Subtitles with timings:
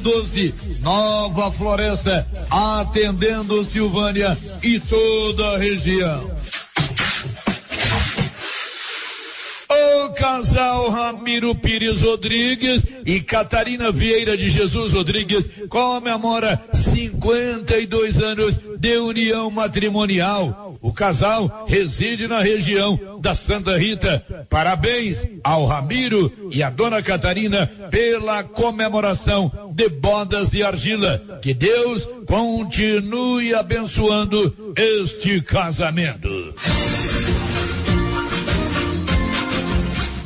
[0.00, 6.30] 12, Nova Floresta, atendendo Silvânia e toda a região.
[10.22, 19.50] Casal Ramiro Pires Rodrigues e Catarina Vieira de Jesus Rodrigues comemora 52 anos de união
[19.50, 20.78] matrimonial.
[20.80, 24.24] O casal reside na região da Santa Rita.
[24.48, 31.40] Parabéns ao Ramiro e à dona Catarina pela comemoração de bodas de argila.
[31.42, 36.28] Que Deus continue abençoando este casamento.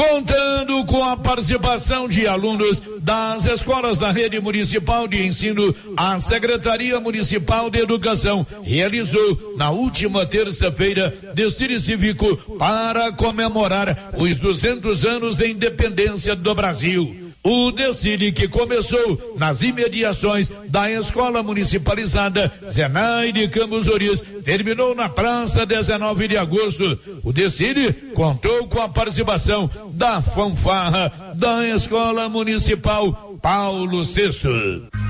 [0.00, 6.98] contando com a participação de alunos das escolas da rede municipal de ensino, a Secretaria
[6.98, 15.46] Municipal de Educação realizou na última terça-feira desfile cívico para comemorar os 200 anos da
[15.46, 17.29] independência do Brasil.
[17.42, 25.08] O desfile que começou nas imediações da Escola Municipalizada Zenai de Campos Oris terminou na
[25.08, 26.98] Praça 19 de Agosto.
[27.24, 35.09] O desfile contou com a participação da fanfarra da Escola Municipal Paulo VI.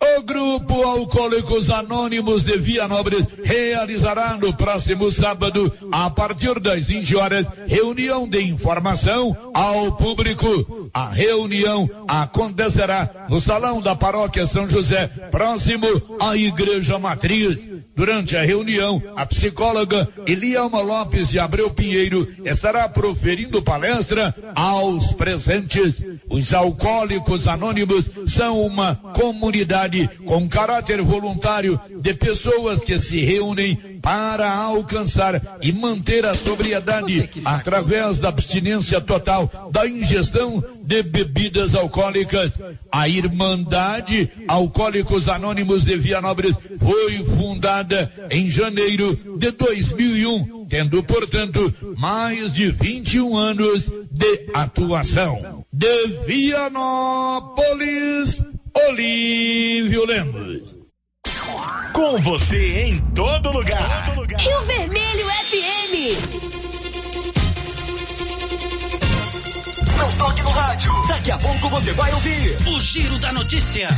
[0.00, 7.46] O Grupo Alcoólicos Anônimos de Vianópolis realizará no próximo sábado, a partir das 20 horas,
[7.66, 10.90] reunião de informação ao público.
[10.92, 15.86] A reunião acontecerá no Salão da Paróquia São José, próximo
[16.20, 17.66] à Igreja Matriz.
[17.96, 26.04] Durante a reunião, a psicóloga Elielma Lopes de Abreu Pinheiro estará proferindo palestra aos presentes.
[26.28, 29.83] Os alcoólicos anônimos são uma comunidade
[30.24, 38.18] com caráter voluntário de pessoas que se reúnem para alcançar e manter a sobriedade através
[38.18, 42.60] da abstinência total da ingestão de bebidas alcoólicas.
[42.92, 52.52] A Irmandade Alcoólicos Anônimos de Vianópolis foi fundada em janeiro de 2001, tendo, portanto, mais
[52.52, 55.64] de 21 anos de atuação.
[55.72, 57.54] De Vianópolis,
[58.76, 60.62] Olívio Lemos.
[61.92, 64.06] Com você em todo lugar.
[64.06, 64.40] Todo lugar.
[64.40, 65.94] Rio Vermelho FM.
[69.96, 70.90] Não toque no rádio.
[71.08, 73.88] Daqui a pouco você vai ouvir o Giro da Notícia.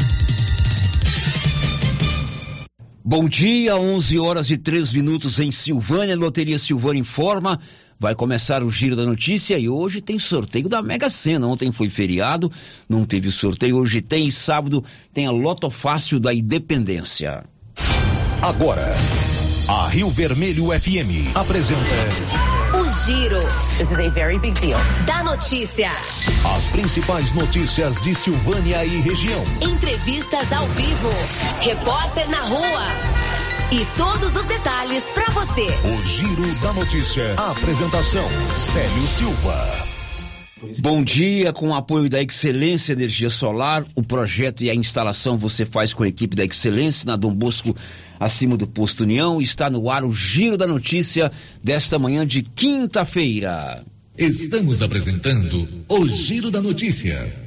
[3.03, 6.17] Bom dia, 11 horas e 3 minutos em Silvânia.
[6.17, 7.59] Loteria Silvânia informa.
[7.99, 11.47] Vai começar o Giro da Notícia e hoje tem sorteio da Mega Sena.
[11.47, 12.53] Ontem foi feriado,
[12.89, 13.79] não teve sorteio.
[13.79, 14.84] Hoje tem sábado
[15.15, 17.43] tem a Loto Fácil da Independência.
[18.43, 18.87] Agora,
[19.69, 21.81] a Rio Vermelho FM apresenta.
[22.75, 23.41] O Giro.
[23.79, 24.78] This is a very big deal.
[25.07, 25.91] Da notícia.
[26.57, 29.43] As principais notícias de Silvânia e região.
[29.63, 31.11] Entrevistas ao vivo.
[31.61, 33.46] Repórter na rua.
[33.72, 35.62] E todos os detalhes para você.
[35.65, 37.34] O Giro da Notícia.
[37.37, 39.97] A apresentação: Célio Silva.
[40.78, 45.66] Bom dia, com o apoio da Excelência Energia Solar, o projeto e a instalação você
[45.66, 47.77] faz com a equipe da Excelência na Dom Bosco,
[48.21, 49.41] acima do Posto União.
[49.41, 51.31] Está no ar o Giro da Notícia
[51.62, 53.84] desta manhã de quinta-feira.
[54.16, 57.47] Estamos apresentando o Giro da Notícia.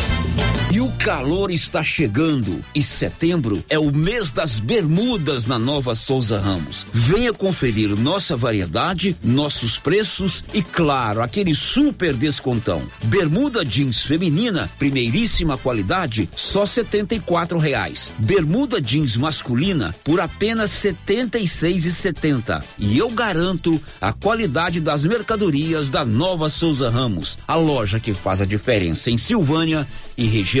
[0.73, 6.39] E o calor está chegando e setembro é o mês das bermudas na Nova Souza
[6.39, 6.87] Ramos.
[6.93, 12.81] Venha conferir nossa variedade, nossos preços e claro, aquele super descontão.
[13.03, 17.21] Bermuda jeans feminina, primeiríssima qualidade, só setenta e
[17.59, 18.13] reais.
[18.17, 21.45] Bermuda jeans masculina por apenas setenta e
[21.91, 22.63] setenta.
[22.79, 28.39] E eu garanto a qualidade das mercadorias da Nova Souza Ramos, a loja que faz
[28.39, 29.85] a diferença em Silvânia
[30.17, 30.60] e região.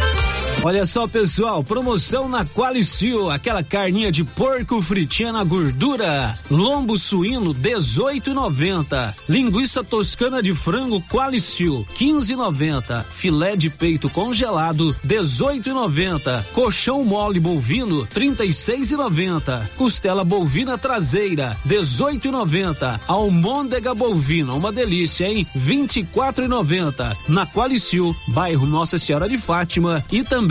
[0.63, 7.51] Olha só, pessoal, promoção na Qualicil, aquela carninha de porco fritinha na gordura, lombo suíno
[7.51, 18.05] 18,90, linguiça toscana de frango Qualicil 15,90, filé de peito congelado 18,90, colchão mole bovino
[18.05, 25.43] 36,90, costela bovina traseira 18,90, almôndega bovina, uma delícia, hein?
[25.57, 30.50] 24,90 na Qualicil, bairro Nossa Senhora de Fátima e também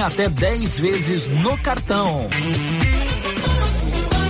[0.00, 2.28] até 10 vezes no cartão.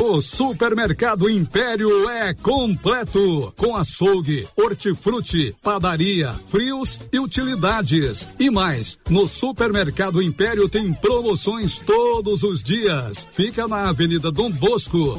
[0.00, 8.28] O Supermercado Império é completo, com açougue, hortifruti, padaria, frios e utilidades.
[8.38, 13.26] E mais, no Supermercado Império tem promoções todos os dias.
[13.32, 15.18] Fica na Avenida Dom Bosco.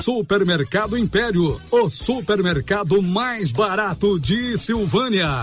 [0.00, 5.42] Supermercado Império, o supermercado mais barato de Silvânia.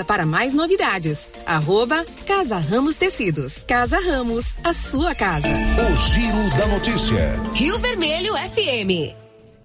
[0.00, 1.30] para mais novidades.
[1.44, 3.64] Arroba Casa Ramos Tecidos.
[3.66, 5.48] Casa Ramos, a sua casa.
[5.48, 7.42] O Giro da Notícia.
[7.54, 9.21] Rio Vermelho FM.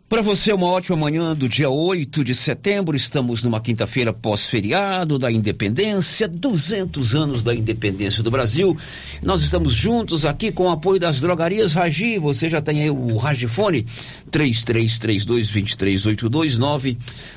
[0.10, 2.96] Para você, uma ótima manhã do dia 8 de setembro.
[2.96, 8.78] Estamos numa quinta-feira pós-feriado da independência, 200 anos da independência do Brasil.
[9.22, 12.18] Nós estamos juntos aqui com o apoio das drogarias Ragi.
[12.20, 13.86] Você já tem aí o Ragifone
[14.32, 16.58] 3332-2382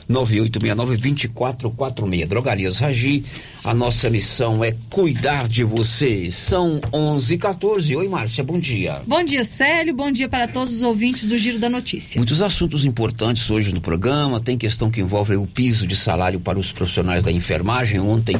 [0.09, 2.29] 99869-2446.
[2.29, 3.25] Drogarias Ragi,
[3.65, 6.31] a nossa missão é cuidar de você.
[6.31, 9.03] São 11 h 14 Oi, Márcia, bom dia.
[9.09, 9.93] Bom dia, Célio.
[9.93, 12.17] Bom dia para todos os ouvintes do Giro da Notícia.
[12.17, 14.41] Muitos assuntos importantes hoje no programa.
[14.41, 18.01] Tem questão que envolve o piso de salário para os profissionais da enfermagem.
[18.01, 18.37] Ontem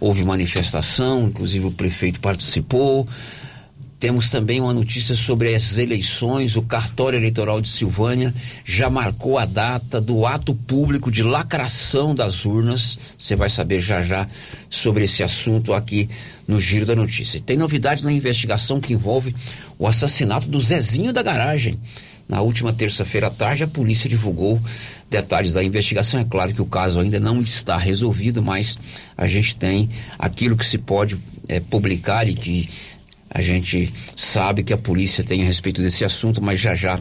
[0.00, 3.08] houve manifestação, inclusive o prefeito participou.
[4.02, 6.56] Temos também uma notícia sobre as eleições.
[6.56, 12.44] O cartório eleitoral de Silvânia já marcou a data do ato público de lacração das
[12.44, 12.98] urnas.
[13.16, 14.28] Você vai saber já já
[14.68, 16.08] sobre esse assunto aqui
[16.48, 17.40] no Giro da Notícia.
[17.40, 19.36] Tem novidade na investigação que envolve
[19.78, 21.78] o assassinato do Zezinho da garagem.
[22.28, 24.60] Na última terça-feira à tarde, a polícia divulgou
[25.10, 26.20] detalhes da investigação.
[26.20, 28.78] É claro que o caso ainda não está resolvido, mas
[29.16, 29.88] a gente tem
[30.18, 32.68] aquilo que se pode é, publicar e que
[33.34, 37.00] a gente sabe que a polícia tem a respeito desse assunto, mas já já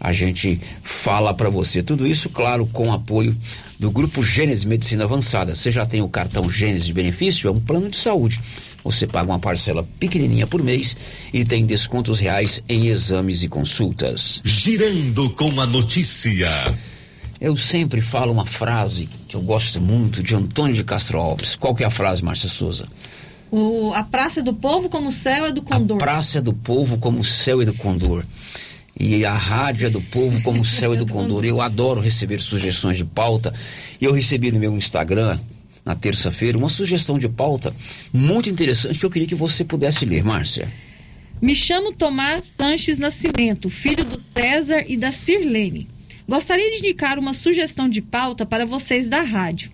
[0.00, 1.82] a gente fala para você.
[1.82, 3.36] Tudo isso, claro, com apoio
[3.78, 5.54] do Grupo Gênesis Medicina Avançada.
[5.54, 7.48] Você já tem o cartão Gênesis de benefício?
[7.48, 8.40] É um plano de saúde.
[8.82, 10.96] Você paga uma parcela pequenininha por mês
[11.32, 14.40] e tem descontos reais em exames e consultas.
[14.44, 16.74] Girando com a notícia.
[17.40, 21.54] Eu sempre falo uma frase que eu gosto muito de Antônio de Castro Alves.
[21.54, 22.88] Qual que é a frase, Márcia Souza?
[23.50, 25.96] O, a praça é do povo como o céu é do condor.
[25.98, 28.24] A praça é do povo como o céu é do condor.
[29.00, 31.44] E a rádio é do povo como o céu é do condor.
[31.44, 33.54] Eu adoro receber sugestões de pauta.
[34.00, 35.38] E eu recebi no meu Instagram,
[35.84, 37.72] na terça-feira, uma sugestão de pauta
[38.12, 40.68] muito interessante que eu queria que você pudesse ler, Márcia.
[41.40, 45.88] Me chamo Tomás Sanches Nascimento, filho do César e da Sirlene.
[46.28, 49.70] Gostaria de indicar uma sugestão de pauta para vocês da rádio.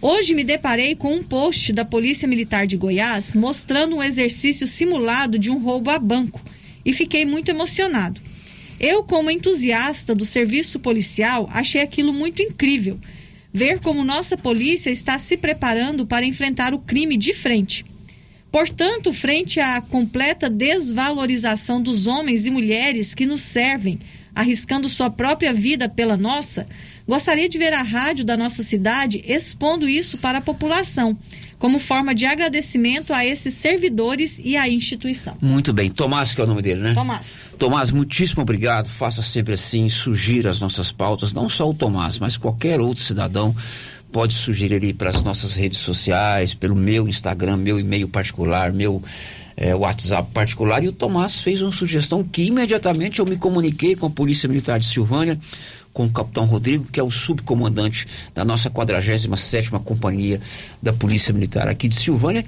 [0.00, 5.38] Hoje me deparei com um post da Polícia Militar de Goiás mostrando um exercício simulado
[5.38, 6.40] de um roubo a banco
[6.84, 8.20] e fiquei muito emocionado.
[8.82, 12.98] Eu, como entusiasta do serviço policial, achei aquilo muito incrível.
[13.54, 17.84] Ver como nossa polícia está se preparando para enfrentar o crime de frente.
[18.50, 24.00] Portanto, frente à completa desvalorização dos homens e mulheres que nos servem,
[24.34, 26.66] arriscando sua própria vida pela nossa,
[27.06, 31.16] gostaria de ver a rádio da nossa cidade expondo isso para a população,
[31.58, 35.36] como forma de agradecimento a esses servidores e à instituição.
[35.40, 35.90] Muito bem.
[35.90, 36.94] Tomás, que é o nome dele, né?
[36.94, 37.54] Tomás.
[37.58, 38.88] Tomás, muitíssimo obrigado.
[38.88, 43.54] Faça sempre assim, sugira as nossas pautas, não só o Tomás, mas qualquer outro cidadão
[44.10, 49.02] pode sugerir para as nossas redes sociais, pelo meu Instagram, meu e-mail particular, meu
[49.56, 50.84] é, WhatsApp particular.
[50.84, 54.78] E o Tomás fez uma sugestão que imediatamente eu me comuniquei com a Polícia Militar
[54.78, 55.38] de Silvânia,
[55.92, 60.40] com o capitão Rodrigo, que é o subcomandante da nossa 47ª Companhia
[60.82, 62.44] da Polícia Militar aqui de Silvânia,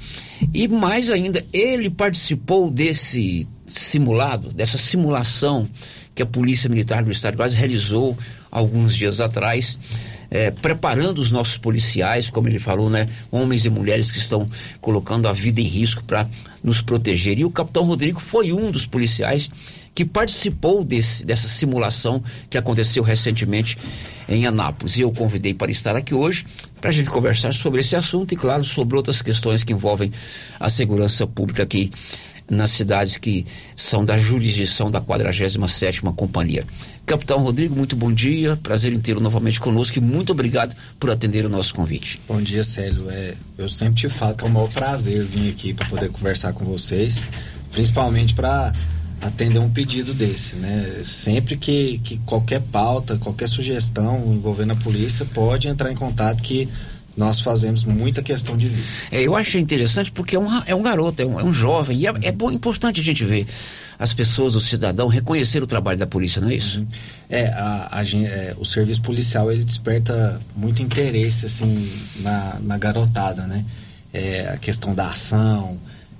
[0.52, 5.68] e mais ainda, ele participou desse simulado, dessa simulação
[6.14, 8.16] que a Polícia Militar do Estado de Goiás realizou
[8.50, 9.78] alguns dias atrás,
[10.30, 14.48] é, preparando os nossos policiais, como ele falou, né, homens e mulheres que estão
[14.80, 16.28] colocando a vida em risco para
[16.62, 17.38] nos proteger.
[17.38, 19.50] E o capitão Rodrigo foi um dos policiais
[19.94, 23.78] que participou desse, dessa simulação que aconteceu recentemente
[24.28, 24.96] em Anápolis.
[24.96, 26.44] E eu convidei para estar aqui hoje
[26.80, 30.12] para a gente conversar sobre esse assunto e, claro, sobre outras questões que envolvem
[30.58, 31.92] a segurança pública aqui
[32.48, 36.66] nas cidades que são da jurisdição da 47ª Companhia.
[37.06, 41.48] Capitão Rodrigo, muito bom dia, prazer em novamente conosco e muito obrigado por atender o
[41.48, 42.20] nosso convite.
[42.26, 43.10] Bom dia, Célio.
[43.10, 46.52] É, eu sempre te falo que é um maior prazer vir aqui para poder conversar
[46.52, 47.22] com vocês,
[47.70, 48.72] principalmente para
[49.20, 51.00] atender um pedido desse, né?
[51.02, 56.68] Sempre que, que qualquer pauta, qualquer sugestão envolvendo a polícia, pode entrar em contato que
[57.16, 58.84] nós fazemos muita questão de vir.
[59.10, 61.98] É, eu achei interessante porque é um, é um garoto, é um, é um jovem,
[61.98, 63.46] e é, é bom, importante a gente ver
[63.98, 66.80] as pessoas, o cidadão, reconhecer o trabalho da polícia, não é isso?
[66.80, 66.86] Uhum.
[67.30, 73.46] É, a, a, é, o serviço policial ele desperta muito interesse assim na, na garotada,
[73.46, 73.64] né?
[74.12, 75.76] É, a questão da ação,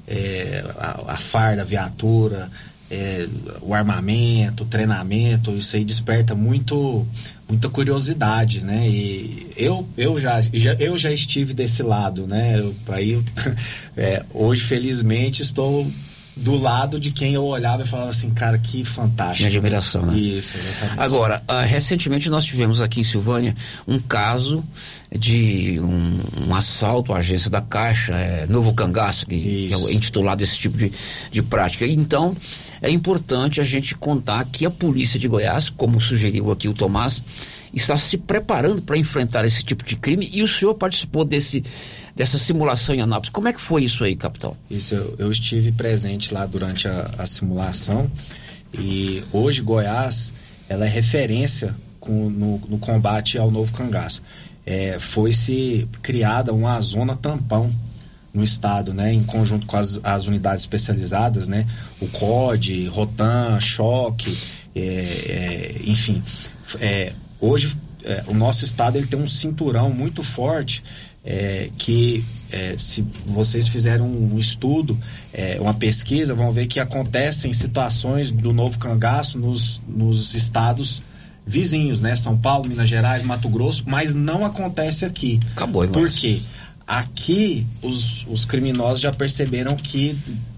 [0.07, 2.51] é, a, a farda, a viatura,
[2.91, 3.27] é,
[3.63, 7.07] o armamento, o treinamento, isso aí desperta muito,
[7.49, 8.89] muita curiosidade, né?
[8.89, 12.59] E eu, eu, já, já, eu já estive desse lado, né?
[12.59, 13.23] Eu, aí,
[13.97, 15.91] é, hoje, felizmente, estou
[16.37, 19.37] do lado de quem eu olhava e falava assim, cara, que fantástico.
[19.37, 20.19] Tinha admiração, né?
[20.19, 21.01] Isso, exatamente.
[21.01, 23.55] Agora, uh, recentemente nós tivemos aqui em Silvânia
[23.87, 24.65] um caso
[25.17, 30.43] de um, um assalto à agência da Caixa, é, Novo Cangaço, que, que, é intitulado
[30.43, 30.91] esse tipo de,
[31.31, 31.87] de prática.
[31.87, 32.37] Então,
[32.85, 37.23] é importante a gente contar que a polícia de Goiás, como sugeriu aqui o Tomás,
[37.73, 41.65] está se preparando para enfrentar esse tipo de crime e o senhor participou desse,
[42.15, 43.31] dessa simulação em Anápolis.
[43.31, 44.55] Como é que foi isso aí, capitão?
[44.71, 48.11] Isso, eu, eu estive presente lá durante a, a, simulação
[48.75, 50.31] e hoje Goiás
[50.69, 54.23] ela é referência com, no, no, combate ao novo cangaço.
[54.67, 57.73] É, Foi-se criada uma zona tampão
[58.35, 61.65] no estado, né, em conjunto com as, as unidades especializadas, né,
[62.01, 64.37] o COD, Rotan, Choque,
[64.75, 66.21] é, é, enfim,
[66.81, 70.83] é, hoje é, o nosso estado ele tem um cinturão muito forte
[71.25, 74.97] é, que é, se vocês fizerem um, estudo,
[75.59, 81.03] uma pesquisa, vão ver que acontecem situações do novo cangaço nos, nos estados
[81.47, 82.15] vizinhos, né?
[82.15, 85.41] São Paulo, Minas Gerais, Mato Grosso, mas não acontece aqui.
[85.53, 86.41] Acabou, Por quê?
[86.87, 90.17] Aqui os, os criminosos já perceberam que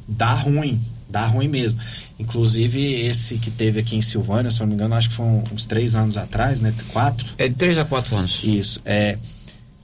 [0.09, 1.79] dá ruim, dá ruim mesmo.
[2.19, 5.67] Inclusive esse que teve aqui em Silvânia, se não me engano, acho que foi uns
[5.67, 6.75] três anos atrás, né?
[6.93, 7.27] Quatro?
[7.39, 8.41] É de três a quatro anos.
[8.43, 8.81] Isso.
[8.85, 9.19] É,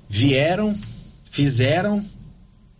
[0.09, 0.75] vieram,
[1.31, 2.05] fizeram,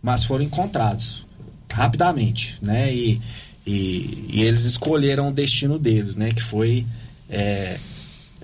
[0.01, 1.23] mas foram encontrados
[1.71, 2.93] rapidamente, né?
[2.93, 3.21] E,
[3.65, 6.31] e, e eles escolheram o destino deles, né?
[6.31, 6.85] Que foi
[7.29, 7.77] é,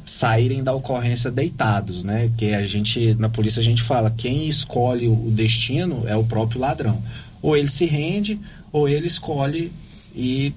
[0.09, 2.27] saírem da ocorrência deitados, né?
[2.27, 6.59] Porque a gente, na polícia a gente fala, quem escolhe o destino é o próprio
[6.61, 7.01] ladrão.
[7.41, 8.39] Ou ele se rende,
[8.71, 9.71] ou ele escolhe
[10.15, 10.53] e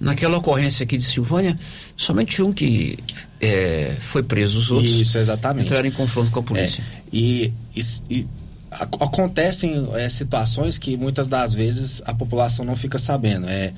[0.00, 1.56] Naquela ocorrência aqui de Silvânia,
[1.96, 2.98] somente um que
[3.40, 5.66] é, foi preso, os outros Isso, exatamente.
[5.66, 6.82] entraram em confronto com a polícia.
[6.82, 8.26] É, e, e, e
[8.70, 13.48] acontecem é, situações que muitas das vezes a população não fica sabendo.
[13.48, 13.72] É,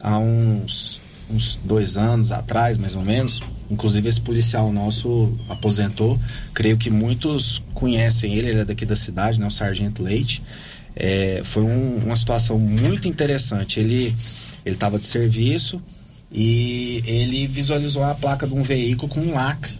[0.00, 6.18] há uns, uns dois anos atrás, mais ou menos, inclusive esse policial nosso aposentou,
[6.52, 10.42] creio que muitos conhecem ele, ele é daqui da cidade, né, o Sargento Leite.
[10.94, 13.80] É, foi um- uma situação muito interessante.
[13.80, 14.14] Ele
[14.64, 15.82] ele estava de serviço
[16.30, 19.72] e ele visualizou a placa de um veículo com um lacre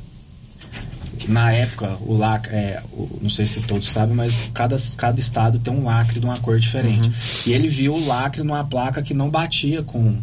[1.28, 5.58] na época, o lacre, é, o- não sei se todos sabem, mas cada, cada estado
[5.60, 7.10] tem um lacre de uma cor diferente.
[7.46, 10.18] E ele viu o lacre numa placa que não batia com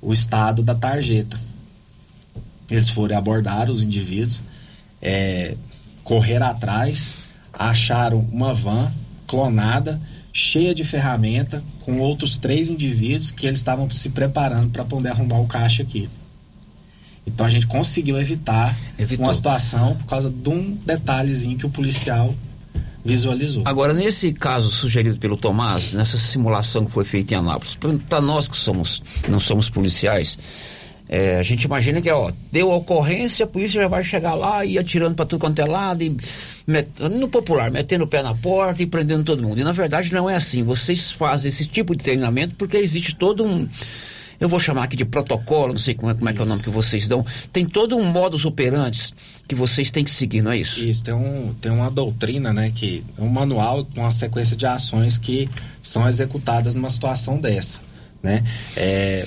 [0.00, 1.38] o estado da tarjeta.
[2.70, 4.40] Eles foram abordar os indivíduos,
[5.00, 5.54] é,
[6.04, 7.14] correram atrás,
[7.52, 8.90] acharam uma van
[9.26, 10.00] clonada,
[10.32, 15.40] cheia de ferramenta, com outros três indivíduos que eles estavam se preparando para poder arrumar
[15.40, 16.08] o caixa aqui.
[17.26, 19.26] Então a gente conseguiu evitar Evitou.
[19.26, 22.34] uma situação por causa de um detalhezinho que o policial
[23.08, 23.62] visualizou.
[23.64, 27.76] Agora, nesse caso sugerido pelo Tomás, nessa simulação que foi feita em Anápolis,
[28.08, 30.38] para nós que somos, não somos policiais,
[31.08, 34.78] é, a gente imagina que, ó, deu ocorrência, a polícia já vai chegar lá e
[34.78, 36.14] atirando para tudo quanto é lado, e
[36.66, 39.58] met- no popular, metendo o pé na porta e prendendo todo mundo.
[39.58, 40.62] E na verdade não é assim.
[40.62, 43.66] Vocês fazem esse tipo de treinamento porque existe todo um.
[44.38, 46.46] Eu vou chamar aqui de protocolo, não sei como é, como é que é o
[46.46, 47.24] nome que vocês dão.
[47.52, 49.12] Tem todo um modus operandi
[49.48, 50.78] que vocês têm que seguir, não é isso?
[50.84, 55.16] Isso, tem, um, tem uma doutrina, né, que um manual com uma sequência de ações
[55.16, 55.48] que
[55.82, 57.80] são executadas numa situação dessa,
[58.22, 58.44] né?
[58.76, 59.26] É,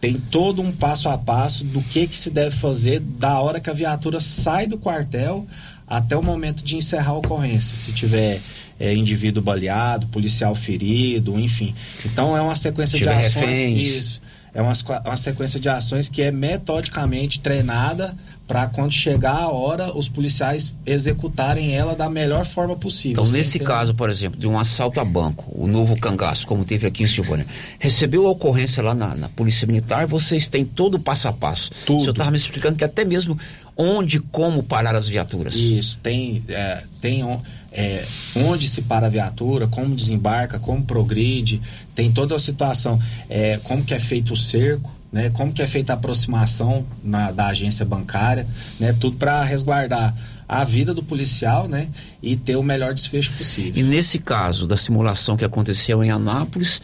[0.00, 3.70] tem todo um passo a passo do que, que se deve fazer da hora que
[3.70, 5.46] a viatura sai do quartel
[5.86, 8.40] até o momento de encerrar a ocorrência, se tiver
[8.78, 11.74] é, indivíduo baleado, policial ferido, enfim.
[12.04, 13.34] Então é uma sequência de ações.
[13.34, 13.88] reféns.
[13.88, 14.22] Isso.
[14.52, 14.72] É uma,
[15.04, 18.14] uma sequência de ações que é metodicamente treinada
[18.48, 23.22] para quando chegar a hora os policiais executarem ela da melhor forma possível.
[23.22, 26.86] Então, nesse caso, por exemplo, de um assalto a banco, o novo cangaço, como teve
[26.86, 27.46] aqui em Silvânia,
[27.78, 31.70] recebeu a ocorrência lá na, na Polícia Militar, vocês têm todo o passo a passo.
[31.84, 31.98] Tudo.
[31.98, 33.38] O senhor estava me explicando que até mesmo
[33.76, 35.54] onde, como parar as viaturas.
[35.54, 37.22] Isso, tem, é, tem
[37.70, 41.60] é, onde se para a viatura, como desembarca, como progride,
[41.94, 45.66] tem toda a situação, é, como que é feito o cerco, né, como que é
[45.66, 48.46] feita a aproximação na- da agência bancária,
[48.78, 50.14] né, tudo para resguardar
[50.48, 51.88] a vida do policial, né,
[52.22, 53.72] e ter o melhor desfecho possível.
[53.76, 56.80] E nesse caso da simulação que aconteceu em Anápolis,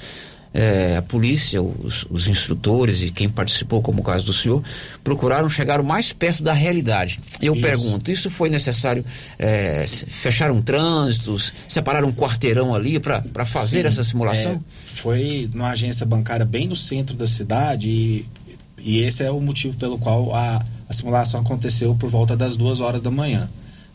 [0.54, 4.62] eh, a polícia, os, os instrutores e quem participou, como o caso do senhor,
[5.02, 7.18] procuraram chegar o mais perto da realidade.
[7.42, 7.62] Eu Isso.
[7.62, 9.04] pergunto, isso foi necessário
[9.38, 11.36] eh, se- fechar um trânsito,
[11.68, 14.52] separar um quarteirão ali para fazer Sim, essa simulação?
[14.52, 14.58] é,
[14.94, 18.24] foi numa agência bancária bem no centro da cidade e,
[18.78, 22.80] e esse é o motivo pelo qual a, a simulação aconteceu por volta das duas
[22.80, 23.48] horas da manhã.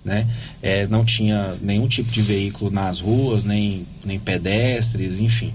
[0.03, 0.25] Né?
[0.61, 5.53] É, não tinha nenhum tipo de veículo nas ruas, nem, nem pedestres, enfim.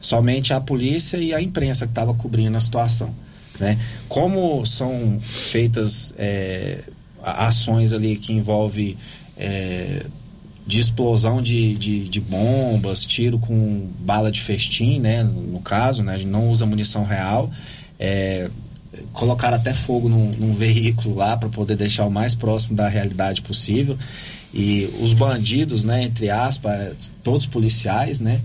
[0.00, 3.14] Somente a polícia e a imprensa que estava cobrindo a situação.
[3.58, 3.78] Né?
[4.08, 6.78] Como são feitas é,
[7.22, 8.96] ações ali que envolve
[9.36, 10.06] é,
[10.66, 15.22] de explosão de, de, de bombas, tiro com bala de festim, né?
[15.22, 16.14] No, no caso, né?
[16.14, 17.50] A gente não usa munição real.
[17.98, 18.48] É,
[19.12, 23.42] colocaram até fogo num, num veículo lá para poder deixar o mais próximo da realidade
[23.42, 23.98] possível.
[24.52, 26.04] E os bandidos, né?
[26.04, 28.40] Entre aspas, todos policiais, né?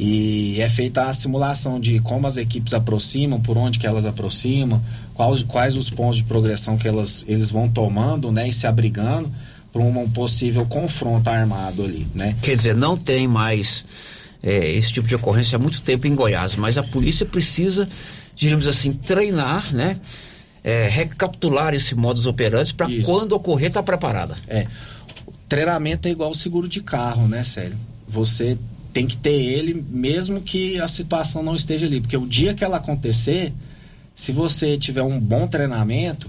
[0.00, 4.80] E é feita a simulação de como as equipes aproximam, por onde que elas aproximam,
[5.12, 8.48] quais, quais os pontos de progressão que elas, eles vão tomando, né?
[8.48, 9.28] E se abrigando
[9.72, 12.36] para um possível confronto armado ali, né?
[12.40, 13.84] Quer dizer, não tem mais
[14.40, 17.88] eh, esse tipo de ocorrência há muito tempo em Goiás, mas a polícia precisa,
[18.36, 19.96] digamos assim, treinar, né?
[20.62, 24.36] Eh, recapitular esse modus operandi para quando ocorrer estar preparada.
[24.46, 24.64] É.
[25.48, 27.76] Treinamento é igual seguro de carro, né, Célio?
[28.06, 28.56] Você
[28.92, 32.00] tem que ter ele mesmo que a situação não esteja ali.
[32.00, 33.52] Porque o dia que ela acontecer,
[34.14, 36.28] se você tiver um bom treinamento,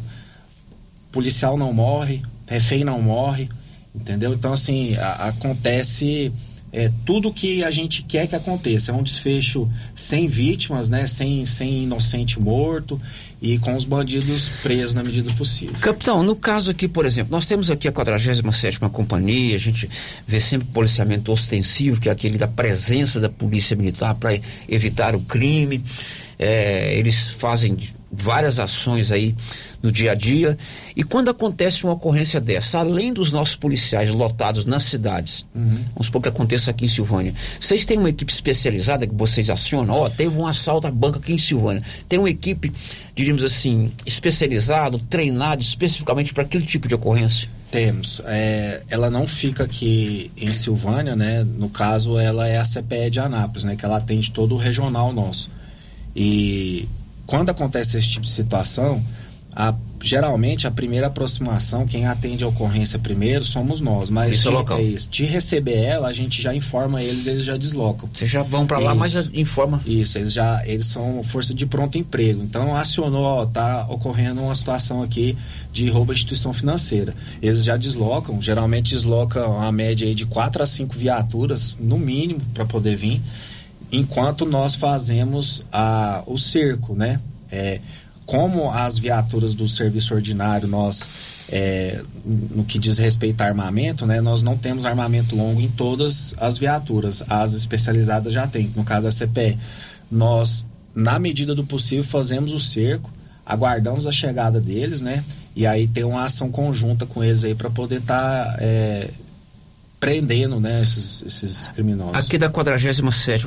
[1.12, 3.50] policial não morre, refém não morre,
[3.96, 4.34] entendeu?
[4.34, 6.32] Então, assim, a- acontece
[6.72, 8.92] é, tudo que a gente quer que aconteça.
[8.92, 11.08] É um desfecho sem vítimas, né?
[11.08, 13.02] Sem, sem inocente morto
[13.42, 15.76] e com os bandidos presos na medida possível.
[15.80, 19.90] Capitão, no caso aqui, por exemplo, nós temos aqui a 47ª Companhia, a gente
[20.28, 25.22] vê sempre policiamento ostensivo, que é aquele da presença da Polícia Militar para evitar o
[25.22, 25.84] crime.
[26.40, 27.78] É, eles fazem
[28.12, 29.36] várias ações aí
[29.82, 30.58] no dia a dia.
[30.96, 35.84] E quando acontece uma ocorrência dessa, além dos nossos policiais lotados nas cidades, uhum.
[35.94, 39.96] vamos supor que aconteça aqui em Silvânia, vocês têm uma equipe especializada que vocês acionam?
[39.96, 41.84] Ó, oh, teve um assalto à banca aqui em Silvânia.
[42.08, 42.72] Tem uma equipe,
[43.16, 47.50] diríamos assim, especializada, treinada especificamente para aquele tipo de ocorrência?
[47.72, 48.20] Temos.
[48.26, 51.44] É, ela não fica aqui em Silvânia, né?
[51.44, 53.76] No caso, ela é a CPE de Anápolis, né?
[53.76, 55.52] Que ela atende todo o regional nosso.
[56.20, 56.86] E
[57.26, 59.02] quando acontece esse tipo de situação,
[59.56, 64.10] a, geralmente a primeira aproximação, quem atende a ocorrência primeiro somos nós.
[64.10, 64.80] Mas isso de, é local.
[64.80, 68.10] É isso, de receber ela, a gente já informa eles, eles já deslocam.
[68.14, 69.82] Vocês já vão para lá, mas informa.
[69.86, 72.44] Isso, eles já eles são força de pronto emprego.
[72.44, 75.38] Então acionou, ó, tá ocorrendo uma situação aqui
[75.72, 77.16] de roubo à instituição financeira.
[77.42, 82.66] Eles já deslocam, geralmente deslocam a média de quatro a cinco viaturas, no mínimo, para
[82.66, 83.22] poder vir
[83.92, 87.20] enquanto nós fazemos a, o cerco, né?
[87.52, 87.80] É,
[88.30, 91.10] como as viaturas do serviço ordinário, nós,
[91.50, 96.36] é, no que diz respeito a armamento, né, nós não temos armamento longo em todas
[96.38, 97.24] as viaturas.
[97.28, 99.58] As especializadas já têm, no caso da CPE.
[100.12, 103.10] Nós, na medida do possível, fazemos o cerco,
[103.44, 105.24] aguardamos a chegada deles, né?
[105.56, 109.10] E aí tem uma ação conjunta com eles aí para poder estar tá, é,
[110.00, 112.16] prendendo né, esses, esses criminosos.
[112.16, 113.02] Aqui da 47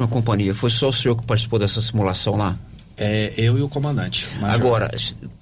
[0.08, 2.56] Companhia, foi só o senhor que participou dessa simulação lá?
[2.96, 4.28] É, eu e o comandante.
[4.38, 4.54] Major.
[4.54, 4.90] Agora,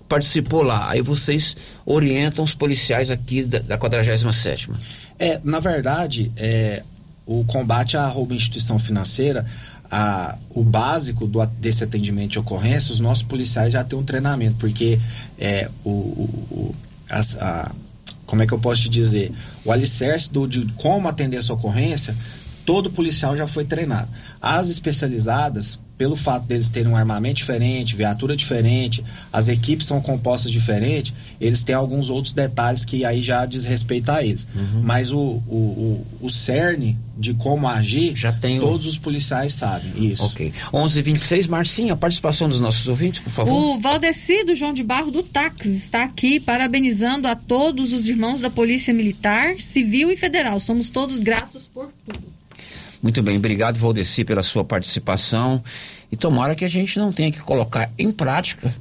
[0.09, 4.71] participou lá, aí vocês orientam os policiais aqui da, da 47
[5.19, 6.83] É, na verdade, é,
[7.27, 9.45] o combate à roubo instituição financeira,
[9.91, 14.57] a, o básico do, desse atendimento de ocorrência, os nossos policiais já têm um treinamento,
[14.59, 14.99] porque
[15.39, 16.75] é, o, o, o
[17.11, 17.73] as, a,
[18.31, 19.33] como é que eu posso te dizer?
[19.65, 22.17] O alicerce do, de como atender essa ocorrência,
[22.65, 24.09] todo policial já foi treinado.
[24.41, 30.51] As especializadas, pelo fato deles terem um armamento diferente, viatura diferente, as equipes são compostas
[30.51, 34.47] diferente, eles têm alguns outros detalhes que aí já diz respeito a eles.
[34.55, 34.81] Uhum.
[34.83, 39.93] Mas o, o, o, o, cerne de como agir, já tem todos os policiais sabem.
[40.13, 40.25] Isso.
[40.25, 40.55] Ok.
[40.73, 43.53] 11:26 Marcinha, a participação dos nossos ouvintes, por favor.
[43.53, 48.49] O Valdecido João de Barro do Táxi está aqui parabenizando a todos os irmãos da
[48.49, 50.59] Polícia Militar, Civil e Federal.
[50.61, 52.30] Somos todos gratos por tudo.
[53.03, 55.63] Muito bem, obrigado, Valdeci, pela sua participação.
[56.13, 58.75] E tomara que a gente não tenha que colocar em prática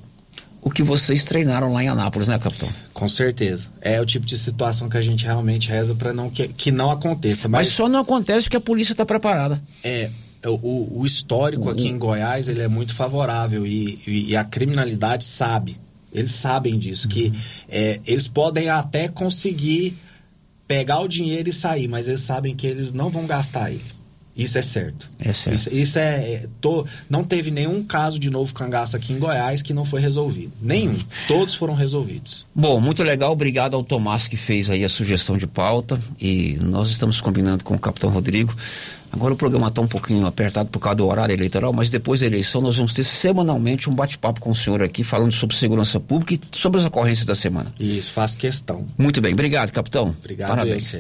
[0.62, 2.70] o que vocês treinaram lá em Anápolis, né, capitão?
[2.94, 3.70] Com certeza.
[3.82, 6.92] É o tipo de situação que a gente realmente reza para não que, que não
[6.92, 7.48] aconteça.
[7.48, 7.68] Mas...
[7.68, 7.76] mas...
[7.76, 9.62] só não acontece porque a polícia está preparada.
[9.84, 10.10] É.
[10.46, 15.26] O, o histórico aqui em Goiás ele é muito favorável e, e, e a criminalidade
[15.26, 15.78] sabe.
[16.14, 17.14] Eles sabem disso, uhum.
[17.14, 17.34] que
[17.68, 19.96] é, eles podem até conseguir
[20.66, 23.99] pegar o dinheiro e sair, mas eles sabem que eles não vão gastar ele.
[24.40, 25.10] Isso é certo.
[25.20, 25.56] É certo.
[25.56, 26.34] Isso, isso é.
[26.34, 30.02] é tô, não teve nenhum caso de novo cangaço aqui em Goiás que não foi
[30.02, 30.52] resolvido.
[30.62, 30.98] Nenhum.
[31.28, 32.46] Todos foram resolvidos.
[32.54, 33.32] Bom, muito legal.
[33.32, 36.00] Obrigado ao Tomás que fez aí a sugestão de pauta.
[36.20, 38.56] E nós estamos combinando com o capitão Rodrigo.
[39.12, 42.28] Agora o programa está um pouquinho apertado por causa do horário eleitoral, mas depois da
[42.28, 46.36] eleição nós vamos ter semanalmente um bate-papo com o senhor aqui falando sobre segurança pública
[46.36, 47.72] e sobre as ocorrências da semana.
[47.80, 48.86] Isso, faço questão.
[48.98, 50.16] Muito bem, obrigado, capitão.
[50.20, 50.96] Obrigado, Parabéns.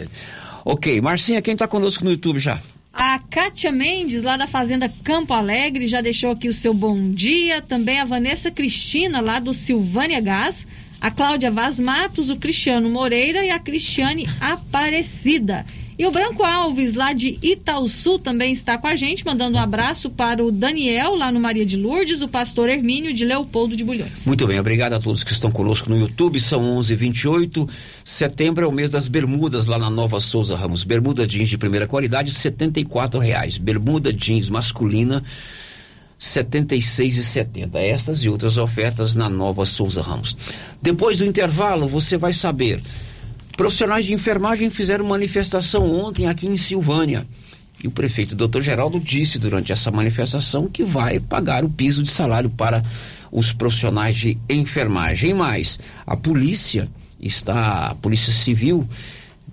[0.65, 2.60] Ok, Marcinha, quem está conosco no YouTube já?
[2.91, 7.62] A Kátia Mendes, lá da Fazenda Campo Alegre, já deixou aqui o seu bom dia.
[7.62, 10.65] Também a Vanessa Cristina, lá do Silvânia Gás.
[11.00, 15.65] A Cláudia Vaz Matos, o Cristiano Moreira e a Cristiane Aparecida.
[15.99, 20.09] E o Branco Alves, lá de Itaúsu, também está com a gente, mandando um abraço
[20.09, 24.25] para o Daniel, lá no Maria de Lourdes, o pastor Hermínio de Leopoldo de Bulhões.
[24.25, 26.39] Muito bem, obrigado a todos que estão conosco no YouTube.
[26.39, 27.69] São 11 h 28
[28.05, 30.85] Setembro é o mês das bermudas, lá na Nova Souza Ramos.
[30.85, 33.57] Bermuda jeans de primeira qualidade, R$ reais.
[33.57, 35.25] Bermuda jeans masculina, R$
[36.17, 37.75] 76,70.
[37.75, 40.38] Estas e outras ofertas na Nova Souza Ramos.
[40.81, 42.81] Depois do intervalo, você vai saber
[43.60, 47.28] Profissionais de enfermagem fizeram manifestação ontem aqui em Silvânia.
[47.84, 48.62] E o prefeito Dr.
[48.62, 52.82] Geraldo disse durante essa manifestação que vai pagar o piso de salário para
[53.30, 55.34] os profissionais de enfermagem.
[55.34, 58.88] Mais, a polícia está, a Polícia Civil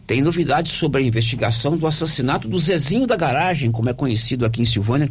[0.07, 4.63] tem novidades sobre a investigação do assassinato do Zezinho da Garagem, como é conhecido aqui
[4.63, 5.11] em Silvânia.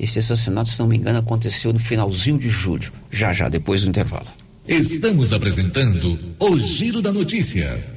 [0.00, 3.88] Esse assassinato, se não me engano, aconteceu no finalzinho de julho, já já depois do
[3.88, 4.26] intervalo.
[4.66, 7.96] Estamos apresentando o Giro da Notícia.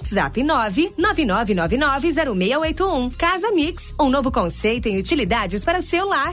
[0.00, 3.14] WhatsApp 999990681.
[3.16, 6.32] Casa Mix, um novo conceito em utilidades para o seu lar.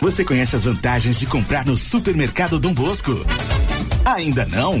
[0.00, 3.12] Você conhece as vantagens de comprar no Supermercado Dom Bosco?
[4.04, 4.80] Ainda não?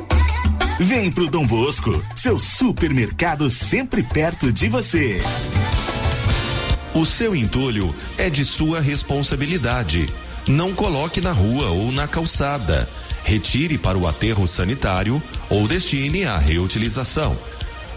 [0.83, 5.21] Vem pro Dom Bosco, seu supermercado sempre perto de você.
[6.95, 10.09] O seu entulho é de sua responsabilidade.
[10.47, 12.89] Não coloque na rua ou na calçada.
[13.23, 17.37] Retire para o aterro sanitário ou destine à reutilização.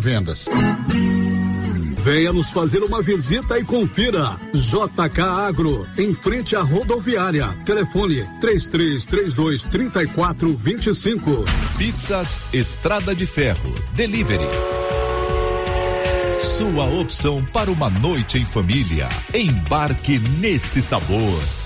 [0.00, 0.48] vendas.
[2.02, 4.36] Venha nos fazer uma visita e confira.
[4.52, 7.48] JK Agro, em frente à rodoviária.
[7.64, 11.44] Telefone 3332 3425.
[11.78, 13.72] Pizzas Estrada de Ferro.
[13.94, 14.48] Delivery.
[16.58, 19.08] Sua opção para uma noite em família.
[19.32, 21.61] Embarque nesse sabor.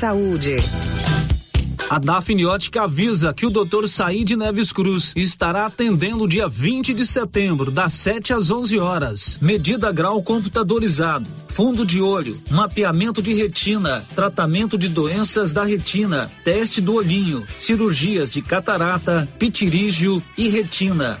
[0.00, 0.56] saúde.
[1.90, 3.86] A Dafniótica avisa que o Dr.
[3.86, 9.38] Said Neves Cruz estará atendendo dia 20 de setembro, das 7 às 11 horas.
[9.42, 16.80] Medida grau computadorizado, fundo de olho, mapeamento de retina, tratamento de doenças da retina, teste
[16.80, 21.20] do olhinho, cirurgias de catarata, pitirígio e retina.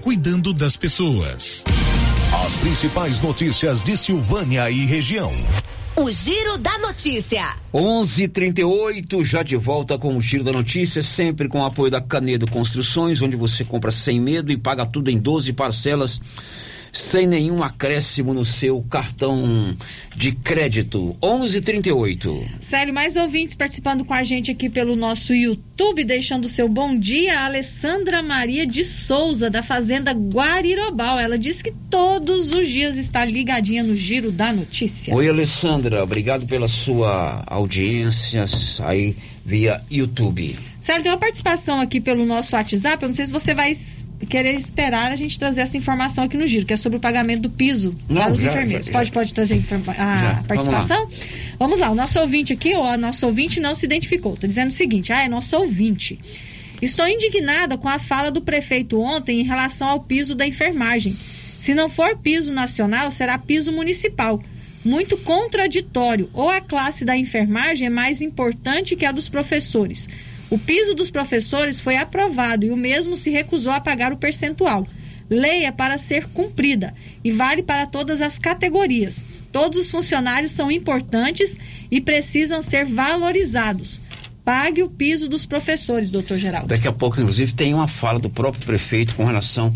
[0.01, 1.63] cuidando das pessoas.
[2.45, 5.31] As principais notícias de Silvânia e região.
[5.95, 7.55] O Giro da Notícia.
[7.71, 12.49] 11:38 já de volta com o Giro da Notícia, sempre com o apoio da Canedo
[12.49, 16.19] Construções, onde você compra sem medo e paga tudo em 12 parcelas
[16.91, 19.75] sem nenhum acréscimo no seu cartão
[20.15, 21.15] de crédito.
[21.21, 22.45] 11:38.
[22.61, 27.39] Sério, mais ouvintes participando com a gente aqui pelo nosso YouTube, deixando seu bom dia,
[27.39, 31.19] a Alessandra Maria de Souza, da Fazenda Guarirobal.
[31.19, 35.15] Ela diz que todos os dias está ligadinha no Giro da Notícia.
[35.15, 38.45] Oi, Alessandra, obrigado pela sua audiência
[38.83, 39.15] aí
[39.45, 40.57] via YouTube.
[40.81, 43.03] Sério, tem uma participação aqui pelo nosso WhatsApp.
[43.03, 43.71] Eu não sei se você vai
[44.27, 47.41] querer esperar a gente trazer essa informação aqui no Giro, que é sobre o pagamento
[47.41, 48.85] do piso Não, para os já, enfermeiros.
[48.87, 49.13] já, pode, já.
[49.13, 51.07] pode trazer a Já, vamos participação?
[51.59, 51.89] Vamos lá.
[51.91, 54.33] o nosso ouvinte aqui, ou a nossa ouvinte não se identificou.
[54.33, 56.19] Está dizendo o seguinte: ah, é nosso ouvinte.
[56.81, 61.15] Estou indignada com a fala do prefeito ontem em relação ao piso da enfermagem.
[61.59, 64.41] Se não for piso nacional, será piso municipal.
[64.83, 66.29] Muito contraditório.
[66.33, 70.07] Ou a classe da enfermagem é mais importante que a dos professores.
[70.49, 74.87] O piso dos professores foi aprovado e o mesmo se recusou a pagar o percentual.
[75.29, 79.25] Lei é para ser cumprida e vale para todas as categorias.
[79.49, 81.57] Todos os funcionários são importantes
[81.89, 84.01] e precisam ser valorizados.
[84.43, 86.67] Pague o piso dos professores, doutor Geraldo.
[86.67, 89.71] Daqui a pouco, inclusive, tem uma fala do próprio prefeito com relação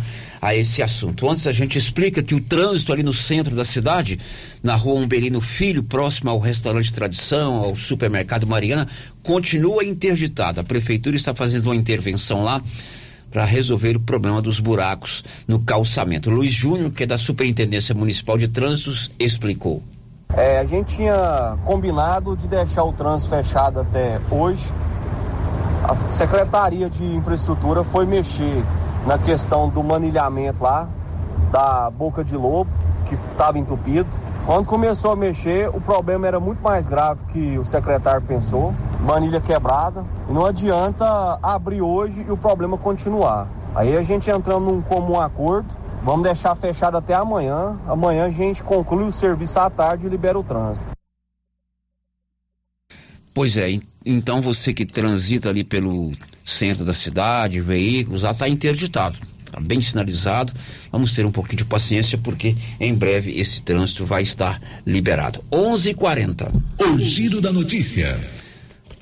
[0.45, 1.27] a esse assunto.
[1.27, 4.19] Antes, a gente explica que o trânsito ali no centro da cidade,
[4.61, 8.87] na rua Umberino Filho, próximo ao restaurante Tradição, ao supermercado Mariana,
[9.23, 10.61] continua interditado.
[10.61, 12.61] A prefeitura está fazendo uma intervenção lá
[13.31, 16.29] para resolver o problema dos buracos no calçamento.
[16.29, 19.81] Luiz Júnior, que é da Superintendência Municipal de Trânsitos, explicou.
[20.31, 24.63] É, a gente tinha combinado de deixar o trânsito fechado até hoje.
[25.83, 28.63] A Secretaria de Infraestrutura foi mexer
[29.05, 30.89] na questão do manilhamento lá,
[31.51, 32.69] da boca de lobo,
[33.07, 34.09] que estava entupido.
[34.45, 38.73] Quando começou a mexer, o problema era muito mais grave que o secretário pensou.
[39.01, 40.03] Manilha quebrada.
[40.29, 43.47] Não adianta abrir hoje e o problema continuar.
[43.75, 45.67] Aí a gente entrando num comum acordo,
[46.03, 47.77] vamos deixar fechado até amanhã.
[47.87, 50.85] Amanhã a gente conclui o serviço à tarde e libera o trânsito.
[53.33, 53.67] Pois é,
[54.05, 56.11] então você que transita ali pelo
[56.45, 60.53] centro da cidade, veículos, lá está interditado, está bem sinalizado.
[60.91, 65.43] Vamos ter um pouquinho de paciência porque em breve esse trânsito vai estar liberado.
[65.51, 66.51] 11:40.
[66.79, 68.17] O giro da notícia.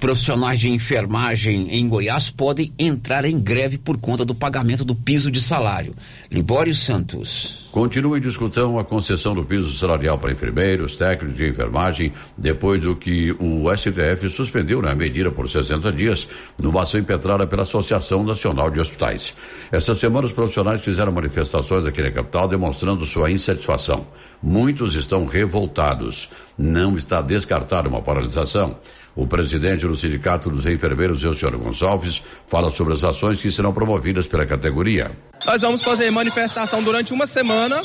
[0.03, 5.31] Profissionais de enfermagem em Goiás podem entrar em greve por conta do pagamento do piso
[5.31, 5.95] de salário.
[6.29, 7.69] Libório Santos.
[7.71, 12.97] Continua em discussão a concessão do piso salarial para enfermeiros, técnicos de enfermagem, depois do
[12.97, 16.27] que o STF suspendeu na medida por 60 dias,
[16.61, 19.33] numa ação impetrada pela Associação Nacional de Hospitais.
[19.71, 24.05] Essa semana, os profissionais fizeram manifestações aqui na capital demonstrando sua insatisfação.
[24.41, 26.29] Muitos estão revoltados.
[26.57, 28.77] Não está descartada uma paralisação.
[29.15, 34.25] O presidente do Sindicato dos Enfermeiros, Eugenio Gonçalves, fala sobre as ações que serão promovidas
[34.25, 35.11] pela categoria.
[35.45, 37.79] Nós vamos fazer manifestação durante uma semana.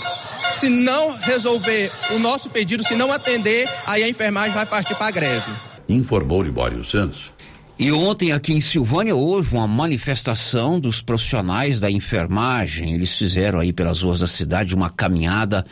[0.51, 5.09] Se não resolver o nosso pedido, se não atender, aí a enfermagem vai partir para
[5.09, 5.53] a greve.
[5.87, 7.31] Informou Libório Santos.
[7.79, 12.93] E ontem aqui em Silvânia houve uma manifestação dos profissionais da enfermagem.
[12.95, 15.65] Eles fizeram aí pelas ruas da cidade uma caminhada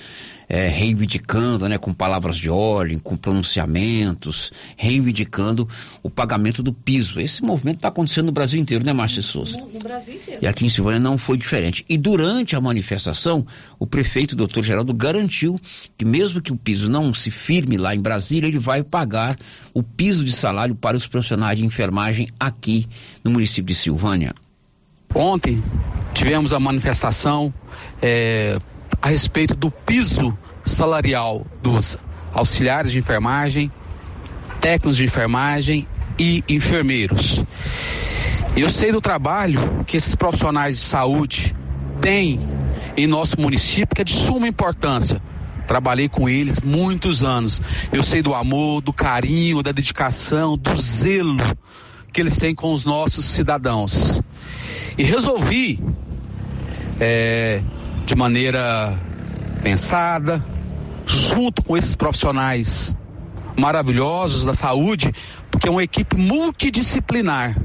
[0.48, 5.68] é, reivindicando, né, com palavras de ordem, com pronunciamentos, reivindicando
[6.02, 7.20] o pagamento do piso.
[7.20, 9.56] Esse movimento está acontecendo no Brasil inteiro, né, Márcia Souza?
[9.56, 10.40] No, no Brasil inteiro.
[10.42, 11.84] E aqui em Silvânia não foi diferente.
[11.88, 13.46] E durante a manifestação,
[13.78, 15.60] o prefeito, doutor Geraldo, garantiu
[15.96, 19.36] que mesmo que o piso não se firme lá em Brasília, ele vai pagar
[19.74, 22.86] o piso de salário para os profissionais de enfermagem aqui
[23.24, 24.34] no município de Silvânia.
[25.14, 25.62] Ontem
[26.12, 27.52] tivemos a manifestação
[28.02, 28.58] é,
[29.00, 31.96] a respeito do piso salarial dos
[32.32, 33.70] auxiliares de enfermagem,
[34.60, 35.86] técnicos de enfermagem
[36.18, 37.42] e enfermeiros.
[38.56, 41.54] Eu sei do trabalho que esses profissionais de saúde
[42.00, 42.40] têm
[42.96, 45.20] em nosso município, que é de suma importância.
[45.66, 47.60] Trabalhei com eles muitos anos.
[47.92, 51.36] Eu sei do amor, do carinho, da dedicação, do zelo
[52.12, 54.22] que eles têm com os nossos cidadãos.
[54.96, 55.78] E resolvi,
[56.98, 57.60] é,
[58.06, 58.96] de maneira
[59.64, 60.42] pensada,
[61.04, 62.96] junto com esses profissionais
[63.58, 65.12] maravilhosos da saúde,
[65.50, 67.60] porque é uma equipe multidisciplinar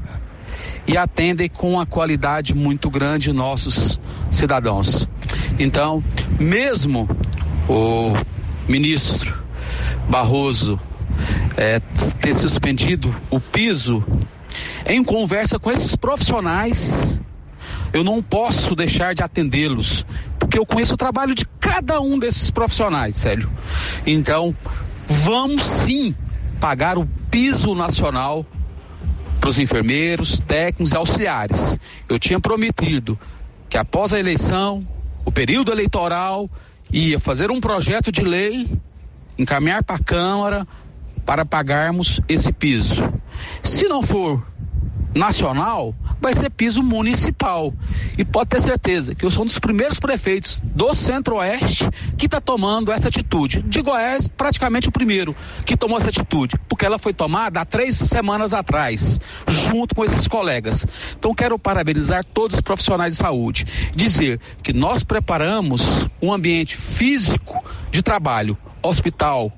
[0.84, 4.00] e atendem com uma qualidade muito grande nossos
[4.32, 5.08] cidadãos.
[5.60, 6.02] Então,
[6.40, 7.08] mesmo
[7.68, 8.12] o
[8.68, 9.40] ministro
[10.08, 10.80] Barroso
[11.56, 11.78] é,
[12.20, 14.04] ter suspendido o piso,
[14.84, 17.20] em conversa com esses profissionais,
[17.92, 20.06] eu não posso deixar de atendê-los,
[20.52, 23.50] porque eu conheço o trabalho de cada um desses profissionais, Célio.
[24.06, 24.54] Então,
[25.06, 26.14] vamos sim
[26.60, 28.44] pagar o piso nacional
[29.40, 31.80] para os enfermeiros, técnicos e auxiliares.
[32.06, 33.18] Eu tinha prometido
[33.70, 34.86] que após a eleição,
[35.24, 36.50] o período eleitoral,
[36.92, 38.70] ia fazer um projeto de lei,
[39.38, 40.68] encaminhar para a Câmara
[41.24, 43.10] para pagarmos esse piso.
[43.62, 44.46] Se não for
[45.14, 47.74] nacional, vai ser piso municipal.
[48.16, 52.40] E pode ter certeza que eu sou um dos primeiros prefeitos do Centro-Oeste que está
[52.40, 53.60] tomando essa atitude.
[53.62, 55.34] De Goiás, praticamente o primeiro
[55.66, 60.28] que tomou essa atitude, porque ela foi tomada há três semanas atrás, junto com esses
[60.28, 60.86] colegas.
[61.18, 67.64] Então, quero parabenizar todos os profissionais de saúde, dizer que nós preparamos um ambiente físico
[67.90, 69.52] de trabalho, hospital,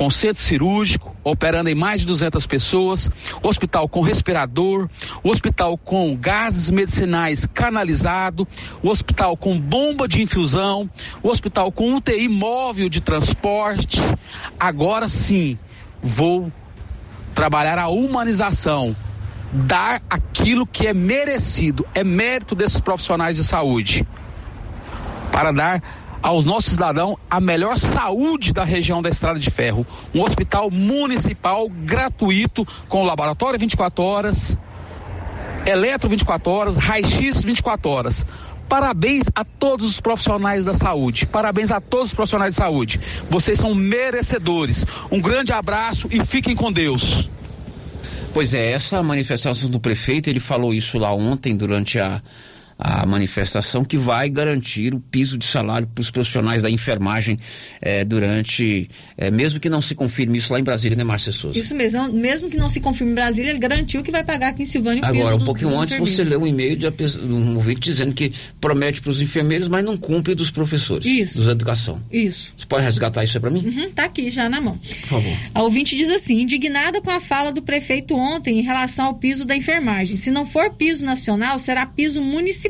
[0.00, 3.10] com centro cirúrgico, operando em mais de 200 pessoas,
[3.42, 4.88] hospital com respirador,
[5.22, 8.48] hospital com gases medicinais canalizado,
[8.82, 10.88] hospital com bomba de infusão,
[11.22, 14.00] hospital com UTI móvel de transporte.
[14.58, 15.58] Agora sim,
[16.02, 16.50] vou
[17.34, 18.96] trabalhar a humanização,
[19.52, 24.08] dar aquilo que é merecido, é mérito desses profissionais de saúde,
[25.30, 29.86] para dar aos nossos cidadãos a melhor saúde da região da Estrada de Ferro.
[30.14, 34.58] Um hospital municipal gratuito, com laboratório 24 horas,
[35.66, 38.26] eletro 24 horas, raio-x 24 horas.
[38.68, 41.26] Parabéns a todos os profissionais da saúde.
[41.26, 43.00] Parabéns a todos os profissionais de saúde.
[43.28, 44.86] Vocês são merecedores.
[45.10, 47.28] Um grande abraço e fiquem com Deus.
[48.32, 52.22] Pois é, essa manifestação do prefeito, ele falou isso lá ontem durante a,
[52.80, 57.38] a manifestação que vai garantir o piso de salário para os profissionais da enfermagem
[57.80, 61.58] eh, durante, eh, mesmo que não se confirme isso lá em Brasília, né, Márcia Souza?
[61.58, 64.62] Isso mesmo, mesmo que não se confirme em Brasília, ele garantiu que vai pagar aqui
[64.62, 66.16] em Silvânia o piso Agora, um pouquinho antes enfermeiros.
[66.16, 66.86] você leu um e-mail de
[67.22, 71.38] um ouvinte dizendo que promete para os enfermeiros, mas não cumpre dos professores, Isso.
[71.38, 72.00] dos educação.
[72.10, 72.52] Isso.
[72.56, 73.64] Você pode resgatar isso aí para mim?
[73.66, 74.76] Uhum, tá aqui já na mão.
[74.78, 75.36] Por favor.
[75.54, 79.44] A ouvinte diz assim: indignada com a fala do prefeito ontem em relação ao piso
[79.44, 80.16] da enfermagem.
[80.16, 82.69] Se não for piso nacional, será piso municipal.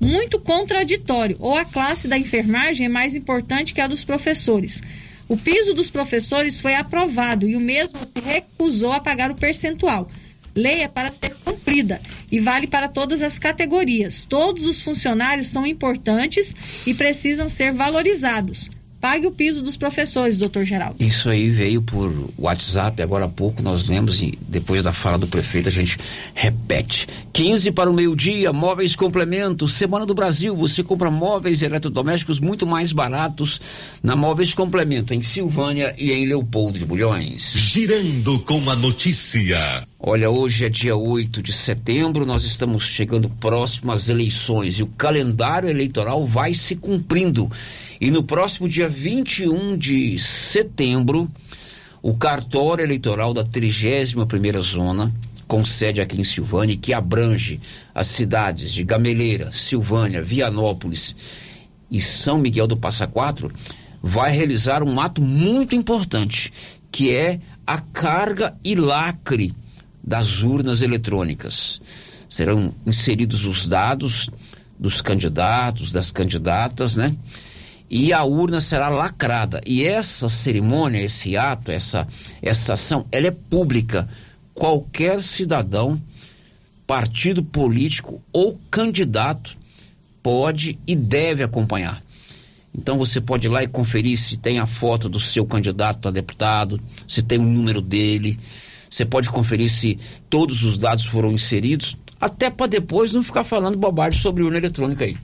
[0.00, 1.36] Muito contraditório.
[1.40, 4.82] Ou a classe da enfermagem é mais importante que a dos professores.
[5.28, 10.08] O piso dos professores foi aprovado e o mesmo se recusou a pagar o percentual.
[10.54, 12.00] Lei é para ser cumprida
[12.30, 14.24] e vale para todas as categorias.
[14.24, 16.54] Todos os funcionários são importantes
[16.86, 18.70] e precisam ser valorizados.
[19.00, 20.96] Pague o piso dos professores, doutor Geraldo.
[20.98, 25.26] Isso aí veio por WhatsApp, agora há pouco nós lemos e depois da fala do
[25.26, 25.98] prefeito a gente
[26.34, 27.06] repete.
[27.32, 32.92] 15 para o meio-dia, móveis complemento, Semana do Brasil, você compra móveis eletrodomésticos muito mais
[32.92, 33.60] baratos
[34.02, 37.52] na Móveis Complemento, em Silvânia e em Leopoldo de Bulhões.
[37.54, 39.86] Girando com a notícia.
[39.98, 44.86] Olha, hoje é dia 8 de setembro, nós estamos chegando próximo às eleições e o
[44.86, 47.50] calendário eleitoral vai se cumprindo.
[48.00, 51.30] E no próximo dia 21 de setembro,
[52.02, 55.12] o cartório eleitoral da 31ª Zona,
[55.48, 57.58] com sede aqui em Silvânia, que abrange
[57.94, 61.16] as cidades de Gameleira, Silvânia, Vianópolis
[61.90, 63.50] e São Miguel do Passa Quatro,
[64.02, 66.52] vai realizar um ato muito importante,
[66.92, 69.54] que é a carga e lacre
[70.04, 71.80] das urnas eletrônicas.
[72.28, 74.28] Serão inseridos os dados
[74.78, 77.16] dos candidatos, das candidatas, né?
[77.88, 79.60] E a urna será lacrada.
[79.64, 82.06] E essa cerimônia, esse ato, essa,
[82.42, 84.08] essa ação, ela é pública.
[84.54, 86.00] Qualquer cidadão,
[86.86, 89.56] partido político ou candidato
[90.22, 92.02] pode e deve acompanhar.
[92.76, 96.10] Então você pode ir lá e conferir se tem a foto do seu candidato a
[96.10, 98.38] deputado, se tem o número dele.
[98.90, 103.78] Você pode conferir se todos os dados foram inseridos, até para depois não ficar falando
[103.78, 105.16] bobagem sobre urna eletrônica aí.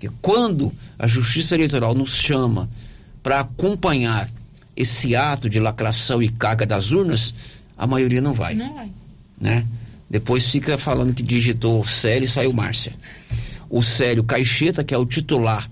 [0.00, 2.70] Porque quando a Justiça Eleitoral nos chama
[3.22, 4.30] para acompanhar
[4.74, 7.34] esse ato de lacração e carga das urnas,
[7.76, 8.90] a maioria não vai, Não vai.
[9.38, 9.66] né?
[10.08, 12.94] Depois fica falando que digitou Célio e saiu Márcia.
[13.68, 15.70] O Célio Caixeta, que é o titular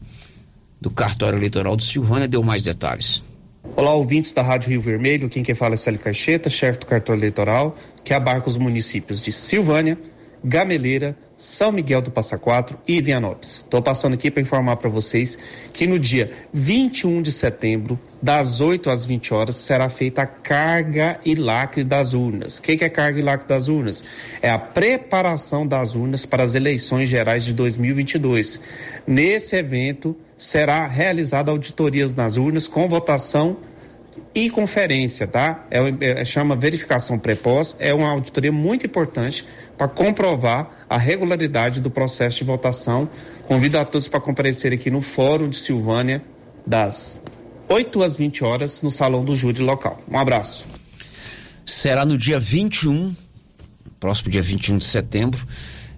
[0.79, 3.23] do cartório eleitoral do Silvânia, deu mais detalhes.
[3.75, 5.31] Olá, ouvintes da Rádio Rio Vermelho.
[5.31, 7.75] Quem quer fala é Célio Caixeta, chefe do cartório eleitoral,
[8.05, 9.99] que abarca os municípios de Silvânia,
[10.45, 13.57] Gameleira, São Miguel do Passa Quatro e Vianópolis.
[13.57, 15.37] Estou passando aqui para informar para vocês
[15.73, 21.19] que no dia 21 de setembro, das 8 às 20 horas, será feita a carga
[21.25, 22.59] e lacre das urnas.
[22.59, 24.05] O que, que é carga e lacre das urnas?
[24.43, 28.61] É a preparação das urnas para as eleições gerais de 2022.
[29.07, 33.59] Nesse evento, será realizada auditorias nas urnas com votação
[34.35, 35.67] e conferência, tá?
[35.71, 39.47] É, é- chama verificação pré-pós, é uma auditoria muito importante
[39.79, 43.09] para comprovar a regularidade do processo de votação.
[43.47, 46.23] Convido a todos para comparecer aqui no Fórum de Silvânia,
[46.67, 47.23] das
[47.69, 50.03] 8 às 20 horas, no Salão do Júri local.
[50.11, 50.67] Um abraço.
[51.65, 53.15] será no dia 21,
[54.01, 55.47] próximo dia 21 de setembro,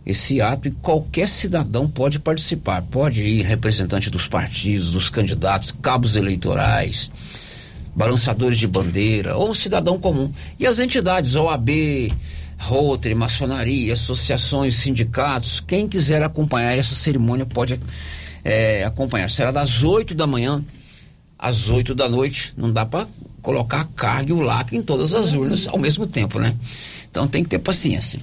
[0.05, 2.83] esse ato e qualquer cidadão pode participar.
[2.83, 7.11] Pode ir representante dos partidos, dos candidatos, cabos eleitorais,
[7.95, 10.33] balançadores de bandeira ou cidadão comum.
[10.59, 11.71] E as entidades, OAB,
[12.61, 17.81] Rotary, maçonaria, associações, sindicatos, quem quiser acompanhar essa cerimônia pode
[18.45, 19.31] eh, acompanhar.
[19.31, 20.63] Será das 8 da manhã
[21.39, 22.53] às 8 da noite.
[22.57, 23.09] Não dá para
[23.41, 26.55] colocar a carga e o lacre em todas as urnas ao mesmo tempo, né?
[27.11, 28.21] Então tem que ter paciência.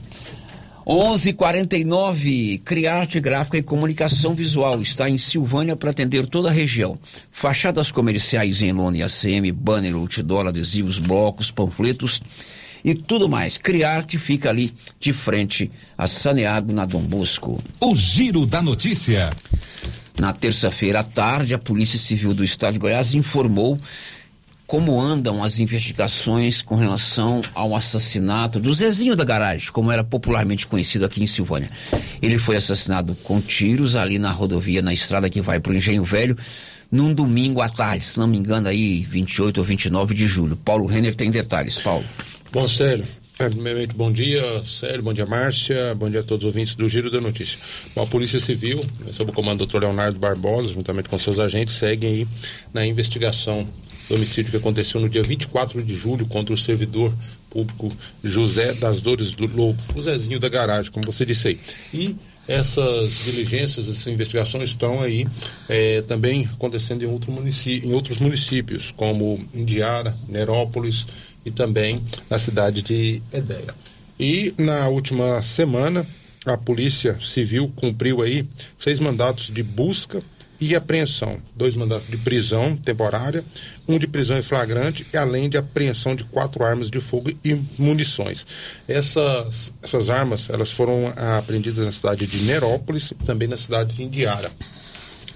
[0.86, 6.98] 11:49 Criarte Gráfica e Comunicação Visual está em Silvânia para atender toda a região.
[7.30, 12.22] Fachadas comerciais em lona e ACM, banner, outdoor, adesivos, blocos, panfletos
[12.88, 13.58] e tudo mais.
[13.58, 17.62] Criarte fica ali de frente a Saneago na Dom Bosco.
[17.82, 19.30] O Giro da Notícia.
[20.18, 23.78] Na terça-feira à tarde, a Polícia Civil do Estado de Goiás informou
[24.66, 30.66] como andam as investigações com relação ao assassinato do Zezinho da Garagem, como era popularmente
[30.66, 31.70] conhecido aqui em Silvânia.
[32.22, 36.06] Ele foi assassinado com tiros ali na rodovia, na estrada que vai para o Engenho
[36.06, 36.38] Velho,
[36.92, 40.56] num domingo à tarde, se não me engano, aí 28 ou 29 de julho.
[40.56, 41.82] Paulo Renner tem detalhes.
[41.82, 42.06] Paulo.
[42.52, 43.06] Bom, Célio,
[43.40, 46.90] é, primeiramente, bom dia, Célio, bom dia, Márcia, bom dia a todos os ouvintes do
[46.90, 47.60] Giro da Notícia.
[47.94, 49.82] Bom, a Polícia Civil, sob o comando do Dr.
[49.82, 52.28] Leonardo Barbosa, juntamente com seus agentes, seguem aí
[52.74, 53.68] na investigação
[54.08, 57.14] do homicídio que aconteceu no dia 24 de julho contra o servidor
[57.50, 57.92] público
[58.24, 61.60] José das Dores do Lobo, o Zezinho da garagem, como você disse aí.
[61.94, 62.16] E
[62.48, 65.28] essas diligências, essas investigações estão aí
[65.68, 71.06] eh, também acontecendo em, outro em outros municípios, como Indiara, Nerópolis
[71.46, 73.74] e também na cidade de Edéia.
[74.20, 76.08] E na última semana,
[76.46, 80.24] a Polícia Civil cumpriu aí seis mandatos de busca
[80.60, 83.44] e apreensão, dois mandatos de prisão temporária,
[83.88, 88.46] um de prisão em flagrante, além de apreensão de quatro armas de fogo e munições.
[88.88, 93.96] Essas, essas armas elas foram ah, apreendidas na cidade de Nerópolis e também na cidade
[93.96, 94.52] de Indiara.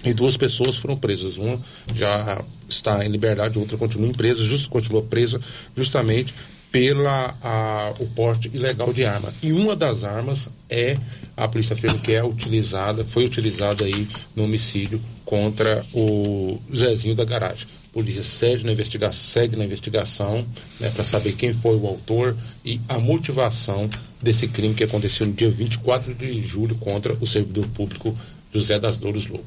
[0.04, 1.36] E duas pessoas foram presas.
[1.36, 1.60] Uma
[1.94, 5.40] já está em liberdade, outra continua presa, just, continua presa
[5.76, 6.34] justamente
[6.72, 9.32] pela a, o porte ilegal de arma.
[9.42, 10.96] E uma das armas é
[11.36, 17.24] a polícia afirma que é utilizada, foi utilizada aí no homicídio contra o Zezinho da
[17.24, 17.66] garagem.
[17.90, 20.44] A polícia segue na investigação, segue na investigação
[20.80, 23.88] né, para saber quem foi o autor e a motivação
[24.20, 28.16] desse crime que aconteceu no dia 24 de julho contra o servidor público
[28.52, 29.44] José das Dores Lobo.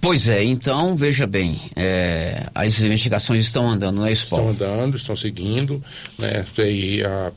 [0.00, 4.52] Pois é, então, veja bem, é, as investigações estão andando, não é isso, Paulo?
[4.52, 5.82] Estão andando, estão seguindo,
[6.16, 6.44] né?
[6.58, 7.32] E a,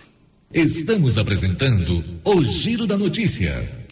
[0.53, 3.87] Estamos apresentando o Giro da Notícia.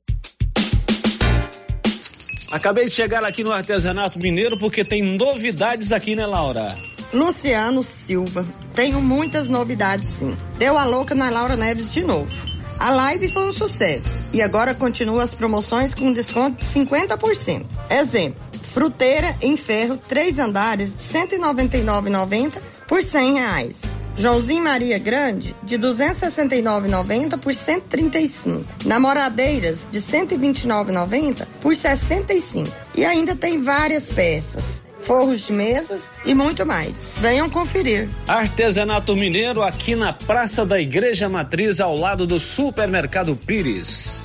[2.51, 6.75] Acabei de chegar aqui no artesanato mineiro porque tem novidades aqui, né, Laura?
[7.13, 8.45] Luciano Silva.
[8.77, 10.37] Tenho muitas novidades, sim.
[10.59, 12.45] Deu a louca na Laura Neves de novo.
[12.77, 17.65] A live foi um sucesso e agora continua as promoções com desconto de 50%.
[17.89, 18.39] Exemplo:
[18.71, 23.81] fruteira em ferro, três andares de R$ 199,90 por 100 reais.
[24.15, 28.63] Joãozinho Maria Grande, de 269,90 por 135.
[28.85, 32.71] Namoradeiras, de 129,90 por 65.
[32.93, 37.07] E ainda tem várias peças forros de mesas e muito mais.
[37.17, 38.09] Venham conferir.
[38.27, 44.21] Artesanato Mineiro aqui na Praça da Igreja Matriz, ao lado do Supermercado Pires.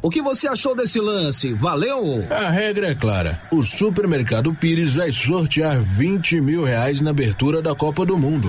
[0.00, 1.52] O que você achou desse lance?
[1.52, 2.24] Valeu?
[2.30, 3.38] A regra é clara.
[3.50, 8.48] O Supermercado Pires vai sortear 20 mil reais na abertura da Copa do Mundo.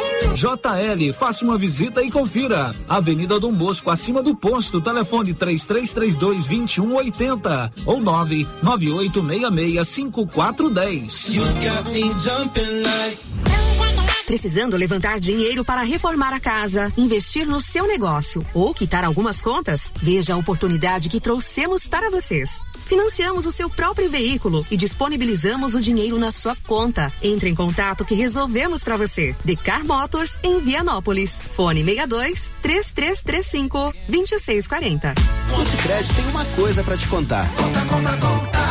[0.33, 2.73] JL, faça uma visita e confira.
[2.87, 11.31] Avenida Dom Bosco, acima do posto, telefone 3332 2180 ou 99866 5410.
[14.25, 19.91] Precisando levantar dinheiro para reformar a casa, investir no seu negócio ou quitar algumas contas?
[20.01, 22.61] Veja a oportunidade que trouxemos para vocês.
[22.85, 27.11] Financiamos o seu próprio veículo e disponibilizamos o dinheiro na sua conta.
[27.21, 29.35] Entre em contato que resolvemos para você.
[29.43, 31.41] Decar Motors em Vianópolis.
[31.53, 35.13] Fone 62 3335 2640.
[35.57, 37.49] O Sicredi tem uma coisa para te contar.
[37.55, 38.61] Conta, conta, conta.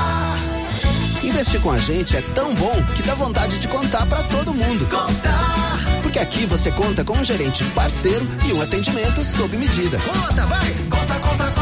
[1.22, 4.86] Investir com a gente é tão bom que dá vontade de contar para todo mundo.
[4.86, 5.78] Contar.
[6.02, 9.98] Porque aqui você conta com um gerente parceiro e um atendimento sob medida.
[9.98, 10.74] Conta, vai!
[10.90, 11.59] Conta, conta, conta.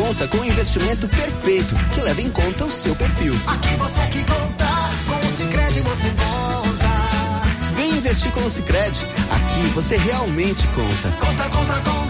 [0.00, 3.34] Conta com um investimento perfeito que leva em conta o seu perfil.
[3.46, 4.66] Aqui você que conta,
[5.06, 7.74] com o Sicredi você conta.
[7.76, 9.02] Vem investir com o Sicredi.
[9.30, 11.10] Aqui você realmente conta.
[11.18, 12.09] Conta, conta, conta.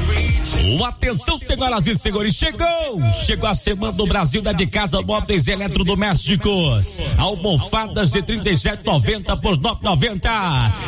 [1.01, 3.01] Atenção, senhoras e senhores, chegou!
[3.25, 6.99] Chegou a semana do Brasil da de casa móveis eletrodomésticos.
[7.17, 10.29] Almofadas de 37,90 por 9,90.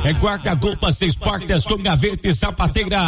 [0.04, 3.00] É guarda-roupa seis portas com gaveta e sapateira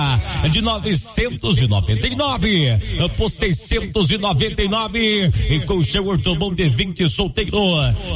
[0.51, 2.79] de 999
[3.17, 5.31] por 699.
[5.49, 7.59] E colchão ortobon de 20 solteiro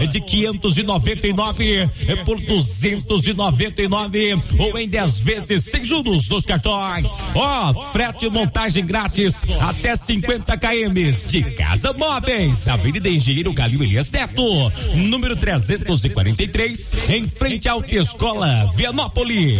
[0.10, 1.90] de 599
[2.26, 7.20] por 299 ou em 10 vezes sem juros nos cartões.
[7.36, 14.12] Ó, oh, frete montagem grátis até 50 km de Casa Móveis, Avenida Engenheiro Calil Elias
[14.12, 19.60] Neto, número 343, em frente à Autoescola Vianópolis.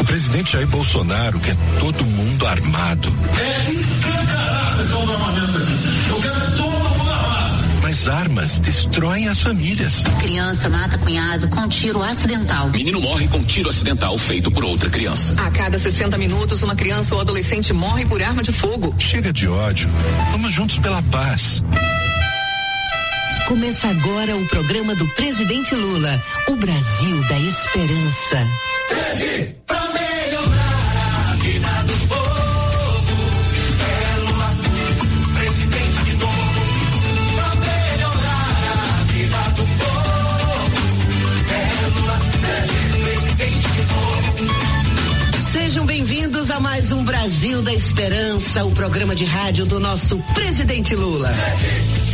[0.00, 3.14] O presidente Jair Bolsonaro quer todo mundo armado.
[3.38, 5.81] É escancarado esse armamento aqui.
[7.92, 10.02] Mas armas destroem as famílias.
[10.18, 12.70] Criança mata cunhado com tiro acidental.
[12.70, 15.34] Menino morre com tiro acidental feito por outra criança.
[15.36, 18.94] A cada 60 minutos, uma criança ou adolescente morre por arma de fogo.
[18.98, 19.90] Chega de ódio.
[20.30, 21.62] Vamos juntos pela paz.
[23.46, 28.48] Começa agora o programa do presidente Lula, o Brasil da Esperança.
[28.88, 29.54] Treze
[47.22, 51.30] Brasil da Esperança, o programa de rádio do nosso presidente Lula.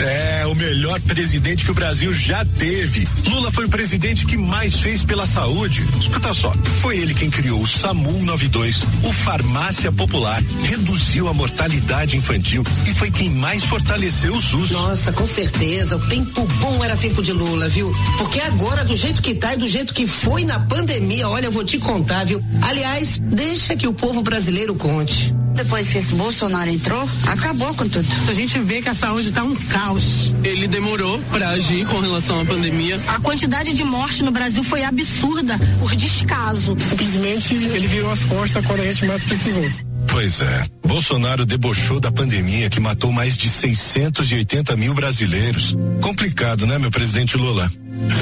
[0.00, 3.06] É, o melhor presidente que o Brasil já teve.
[3.26, 5.84] Lula foi o presidente que mais fez pela saúde.
[5.98, 12.16] Escuta só, foi ele quem criou o SAMU 92, o Farmácia Popular, reduziu a mortalidade
[12.16, 14.70] infantil e foi quem mais fortaleceu o SUS.
[14.70, 17.92] Nossa, com certeza, o tempo bom era tempo de Lula, viu?
[18.18, 21.52] Porque agora, do jeito que tá e do jeito que foi na pandemia, olha, eu
[21.52, 22.42] vou te contar, viu?
[22.62, 25.37] Aliás, deixa que o povo brasileiro conte.
[25.58, 28.06] Depois que esse Bolsonaro entrou, acabou com tudo.
[28.28, 30.32] A gente vê que a saúde tá um caos.
[30.44, 33.00] Ele demorou para agir com relação à pandemia.
[33.08, 36.76] A quantidade de morte no Brasil foi absurda por descaso.
[36.78, 39.68] Simplesmente ele virou as costas quando a gente mais precisou.
[40.08, 40.64] Pois é.
[40.86, 45.76] Bolsonaro debochou da pandemia que matou mais de 680 mil brasileiros.
[46.00, 47.70] Complicado, né, meu presidente Lula?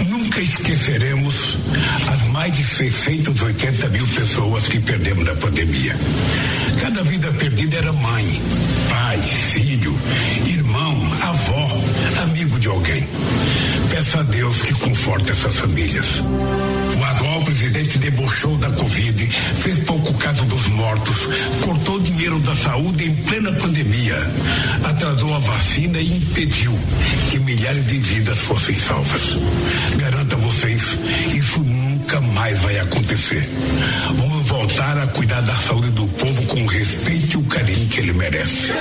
[0.08, 1.56] Nunca esqueceremos
[2.10, 5.96] as mais de 680 mil pessoas que perdemos na pandemia.
[6.80, 8.42] Cada vida perdida era mãe,
[8.90, 9.98] pai, filho,
[10.46, 10.98] irmão,
[11.46, 13.06] avó, amigo de alguém.
[13.90, 16.20] Peço a Deus que conforte essas famílias.
[16.98, 21.28] O atual presidente debochou da Covid, fez pouco caso dos mortos,
[21.60, 24.16] cortou dinheiro da saúde em plena pandemia,
[24.84, 26.76] atrasou a vacina e impediu
[27.30, 29.36] que milhares de vidas fossem salvas.
[29.96, 30.82] Garanto a vocês,
[31.34, 33.48] isso nunca mais vai acontecer.
[34.16, 38.00] Vamos voltar a cuidar da saúde do povo com o respeito e o carinho que
[38.00, 38.72] ele merece.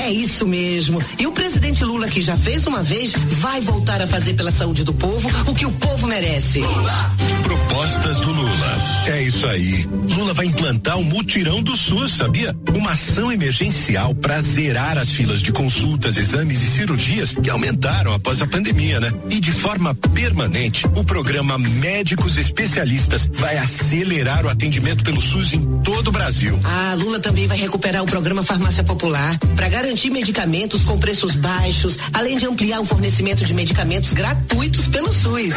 [0.00, 1.02] É isso mesmo.
[1.18, 4.84] E o presidente Lula, que já fez uma vez, vai voltar a fazer pela saúde
[4.84, 6.60] do povo o que o povo merece.
[6.60, 7.16] Lula.
[7.42, 8.78] Propostas do Lula.
[9.06, 9.86] É isso aí.
[10.16, 12.56] Lula vai implantar o mutirão do SUS, sabia?
[12.74, 18.42] Uma ação emergencial para zerar as filas de consultas, exames e cirurgias que aumentaram após
[18.42, 19.12] a pandemia, né?
[19.30, 25.64] E de forma permanente, o programa Médicos Especialistas vai acelerar o atendimento pelo SUS em
[25.82, 26.58] todo o Brasil.
[26.64, 31.97] Ah, Lula também vai recuperar o programa Farmácia Popular para garantir medicamentos com preços baixos,
[32.12, 35.54] além de ampliar o fornecimento de medicamentos gratuitos pelo SUS.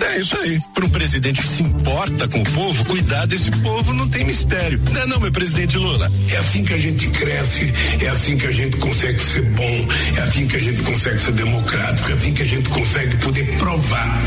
[0.00, 0.60] É isso aí.
[0.74, 4.80] Para um presidente que se importa com o povo, cuidar desse povo não tem mistério.
[4.92, 6.10] Não é não, meu presidente Lula?
[6.30, 10.20] É assim que a gente cresce, é assim que a gente consegue ser bom, é
[10.20, 14.22] assim que a gente consegue ser democrático, é assim que a gente consegue poder provar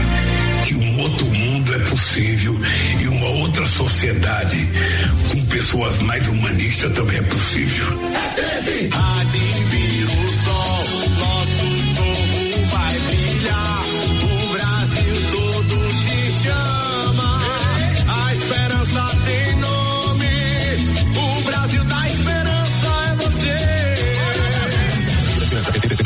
[0.65, 2.59] que um outro mundo é possível
[2.99, 4.67] e uma outra sociedade
[5.29, 7.88] com pessoas mais humanistas também é possível.
[9.21, 9.96] Admira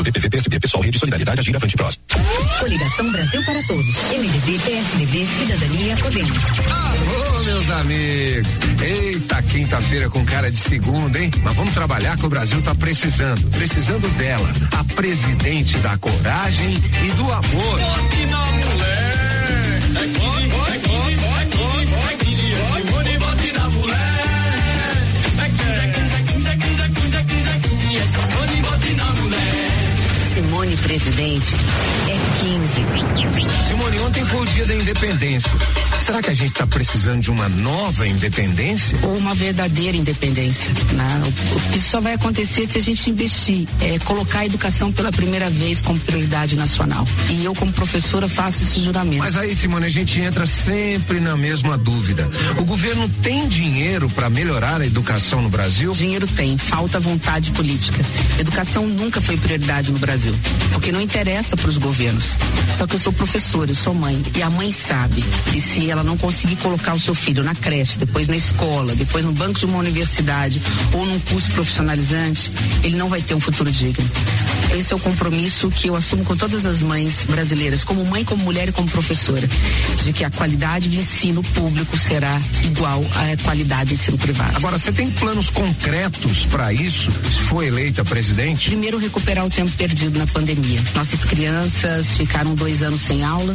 [0.03, 1.99] PSB, Pessoal, Rede Solidariedade, Agir Avante Prós.
[2.59, 3.85] Coligação Brasil para Todos.
[4.09, 6.37] MDB, PSDB, Cidadania, Podemos.
[6.71, 8.59] Alô, meus amigos.
[8.81, 11.29] Eita, quinta-feira com cara de segunda, hein?
[11.43, 13.49] Mas vamos trabalhar que o Brasil tá precisando.
[13.51, 14.49] Precisando dela.
[14.79, 17.79] A presidente da coragem e do amor.
[18.29, 19.20] Na mulher.
[30.62, 31.55] Simone Presidente
[32.07, 32.86] é 15.
[33.64, 35.49] Simone, ontem foi o dia da independência.
[36.01, 38.97] Será que a gente tá precisando de uma nova independência?
[39.03, 40.73] Ou uma verdadeira independência.
[40.93, 41.31] Né?
[41.75, 45.79] Isso só vai acontecer se a gente investir, é, colocar a educação pela primeira vez
[45.79, 47.07] como prioridade nacional.
[47.29, 49.19] E eu, como professora, faço esse juramento.
[49.19, 52.27] Mas aí, Simone, a gente entra sempre na mesma dúvida.
[52.57, 55.91] O governo tem dinheiro para melhorar a educação no Brasil?
[55.91, 58.03] Dinheiro tem, falta vontade política.
[58.39, 60.33] Educação nunca foi prioridade no Brasil,
[60.73, 62.35] porque não interessa para os governos.
[62.75, 66.00] Só que eu sou professora, eu sou mãe, e a mãe sabe que se ela
[66.03, 69.65] não conseguir colocar o seu filho na creche, depois na escola, depois no banco de
[69.65, 70.61] uma universidade
[70.93, 72.51] ou num curso profissionalizante,
[72.83, 74.09] ele não vai ter um futuro digno.
[74.74, 78.43] Esse é o compromisso que eu assumo com todas as mães brasileiras, como mãe, como
[78.43, 79.45] mulher e como professora,
[80.03, 84.55] de que a qualidade do ensino público será igual à qualidade do ensino privado.
[84.55, 88.69] Agora, você tem planos concretos para isso, se for eleita presidente?
[88.69, 90.82] Primeiro, recuperar o tempo perdido na pandemia.
[90.95, 93.53] Nossas crianças ficaram dois anos sem aula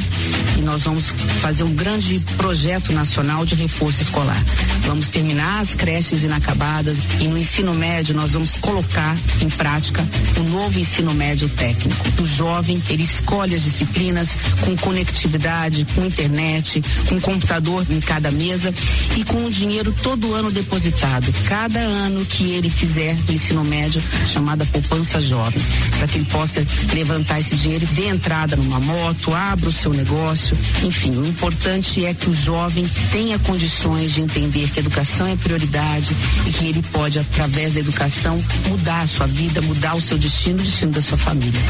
[0.59, 4.41] e nós vamos fazer um grande projeto nacional de reforço escolar.
[4.83, 10.07] Vamos terminar as creches inacabadas e no ensino médio nós vamos colocar em prática
[10.39, 12.23] o novo ensino médio técnico.
[12.23, 18.73] O jovem, ele escolhe as disciplinas com conectividade, com internet, com computador em cada mesa
[19.17, 21.33] e com o dinheiro todo ano depositado.
[21.49, 25.63] Cada ano que ele fizer do ensino médio, chamada poupança jovem,
[25.99, 30.57] para que ele possa levantar esse dinheiro dê entrada numa moto, abra o seu negócio.
[30.85, 35.37] Enfim, o importante é que o jovem tenha condições de entender que a educação é
[35.37, 36.15] prioridade
[36.47, 40.61] e que ele pode, através da educação, mudar a sua vida, mudar o seu destino,
[40.61, 41.61] o destino da sua família.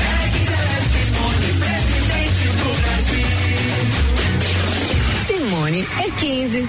[5.26, 6.68] Simone é 15.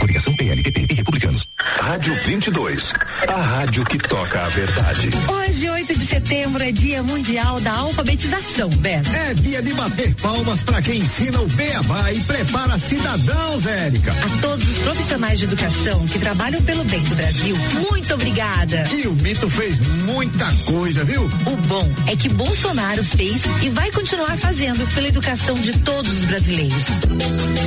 [0.00, 1.46] Coligação PLPP e Republicanos.
[1.62, 2.92] Rádio 22.
[3.28, 5.10] A rádio que toca a verdade.
[5.28, 9.08] Hoje, 8 de setembro, é Dia Mundial da Alfabetização, Beto.
[9.10, 14.12] É dia de bater palmas para quem ensina o beabá e prepara cidadãos, Érica.
[14.12, 17.56] A todos os profissionais de educação que trabalham pelo bem do Brasil,
[17.90, 18.84] muito obrigada.
[18.92, 21.22] E o Mito fez muita coisa, viu?
[21.22, 26.24] O bom é que Bolsonaro fez e vai continuar fazendo pela educação de todos os
[26.24, 26.88] brasileiros.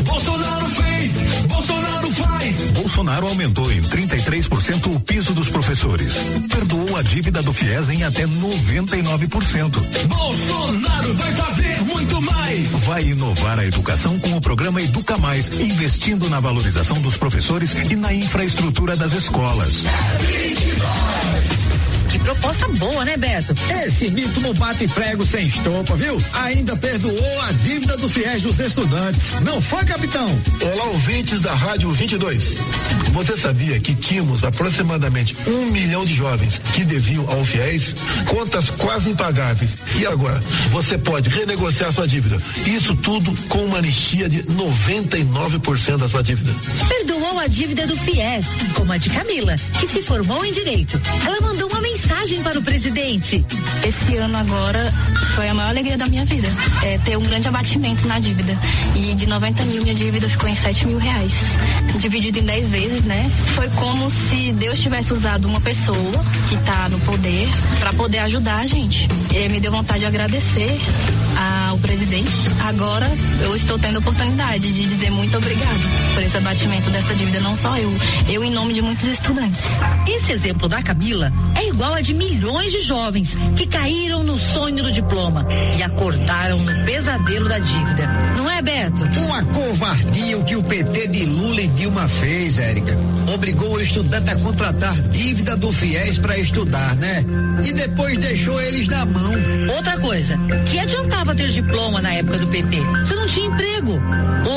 [0.04, 1.12] Bolsonaro fez,
[1.48, 2.56] Bolsonaro faz.
[2.72, 6.16] Bolsonaro aumentou em 33% o piso dos professores.
[6.50, 10.08] Perdoou a dívida do FIES em até 99%.
[10.08, 12.70] Bolsonaro vai fazer muito mais.
[12.86, 17.96] Vai inovar a educação com o programa Educa Mais, investindo na valorização dos professores e
[17.96, 19.84] na infraestrutura das escolas.
[20.20, 21.65] Que
[22.26, 23.54] proposta boa, né, Beto?
[23.86, 26.20] Esse mito não bate prego sem estopa, viu?
[26.34, 29.40] Ainda perdoou a dívida do fiéis dos estudantes.
[29.42, 30.28] Não foi, capitão?
[30.74, 32.58] Olá, ouvintes da Rádio 22.
[33.14, 37.96] Você sabia que tínhamos aproximadamente um milhão de jovens que deviam ao FIES
[38.28, 39.78] contas quase impagáveis?
[40.00, 42.42] E agora, você pode renegociar sua dívida.
[42.66, 46.52] Isso tudo com uma anistia de 99% da sua dívida.
[46.90, 51.00] Perdoou a dívida do FIES, como a de Camila, que se formou em Direito.
[51.24, 53.46] Ela mandou uma mensagem para o presidente.
[53.86, 54.92] Esse ano agora
[55.36, 56.48] foi a maior alegria da minha vida.
[56.84, 58.58] É ter um grande abatimento na dívida.
[58.96, 61.34] E de 90 mil, minha dívida ficou em 7 mil reais.
[61.98, 63.30] Dividido em 10 vezes, né?
[63.56, 67.48] Foi como se Deus tivesse usado uma pessoa que está no poder poder
[67.80, 69.08] para poder ajudar a gente.
[69.34, 70.80] E me deu vontade de agradecer
[71.70, 72.32] ao presidente.
[72.64, 73.10] Agora
[73.42, 77.56] eu estou tendo a oportunidade de dizer muito obrigado por esse abatimento dessa dívida, não
[77.56, 77.92] só eu,
[78.30, 79.64] eu em nome de muitos estudantes.
[80.08, 84.84] Esse exemplo da Camila é igual a de milhões de jovens que caíram no sonho
[84.84, 85.44] do diploma
[85.76, 88.08] e acordaram no pesadelo da dívida.
[88.38, 89.04] Não é, Beto?
[89.04, 92.96] Uma covardia o que o PT de Lula e Dilma fez, Érica.
[93.34, 97.26] Obrigou o estudante a contratar dívida do FIES para estudar, né?
[97.64, 99.34] E depois deixou eles na mão.
[99.76, 100.38] Outra coisa,
[100.70, 102.80] que adiantava ter diploma na época do PT?
[103.04, 104.00] Você não tinha emprego.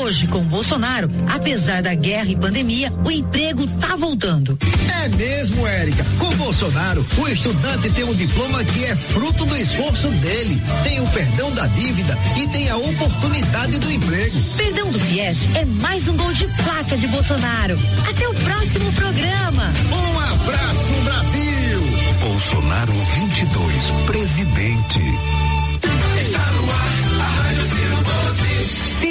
[0.02, 4.58] Hoje, com Bolsonaro, apesar da guerra e pandemia, o emprego tá voltando.
[5.02, 6.04] É mesmo, Érica.
[6.18, 11.06] Com Bolsonaro, o estudante tem um diploma que é fruto do esforço dele, tem o
[11.06, 14.42] perdão da dívida e tem a oportunidade do emprego.
[14.56, 17.78] Perdão do FIES é mais um gol de placa de Bolsonaro.
[18.10, 19.72] Até o próximo programa.
[19.92, 21.80] Um abraço, Brasil!
[22.22, 25.00] Bolsonaro 22, presidente.
[26.20, 26.67] Está no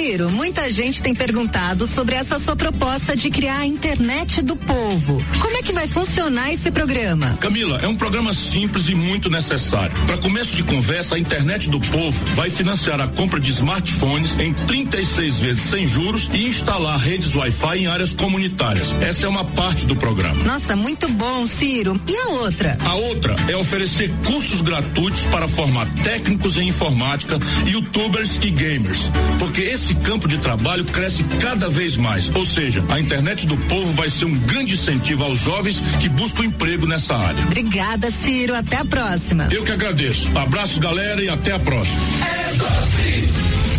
[0.08, 5.22] Ciro, muita gente tem perguntado sobre essa sua proposta de criar a internet do povo.
[5.38, 7.36] Como é que vai funcionar esse programa?
[7.38, 9.94] Camila, é um programa simples e muito necessário.
[10.06, 14.54] Para começo de conversa, a internet do povo vai financiar a compra de smartphones em
[14.54, 18.94] 36 vezes sem juros e instalar redes Wi-Fi em áreas comunitárias.
[19.02, 20.42] Essa é uma parte do programa.
[20.42, 22.00] Nossa, muito bom, Ciro.
[22.08, 22.78] E a outra?
[22.82, 29.10] A outra é oferecer cursos gratuitos para formar técnicos em informática, youtubers e gamers.
[29.38, 32.34] Porque esse campo de trabalho cresce cada vez mais.
[32.34, 36.44] Ou seja, a internet do povo vai ser um grande incentivo aos jovens que buscam
[36.44, 37.42] emprego nessa área.
[37.44, 38.54] Obrigada, Ciro.
[38.54, 39.48] Até a próxima.
[39.50, 40.30] Eu que agradeço.
[40.36, 41.98] Abraço, galera, e até a próxima.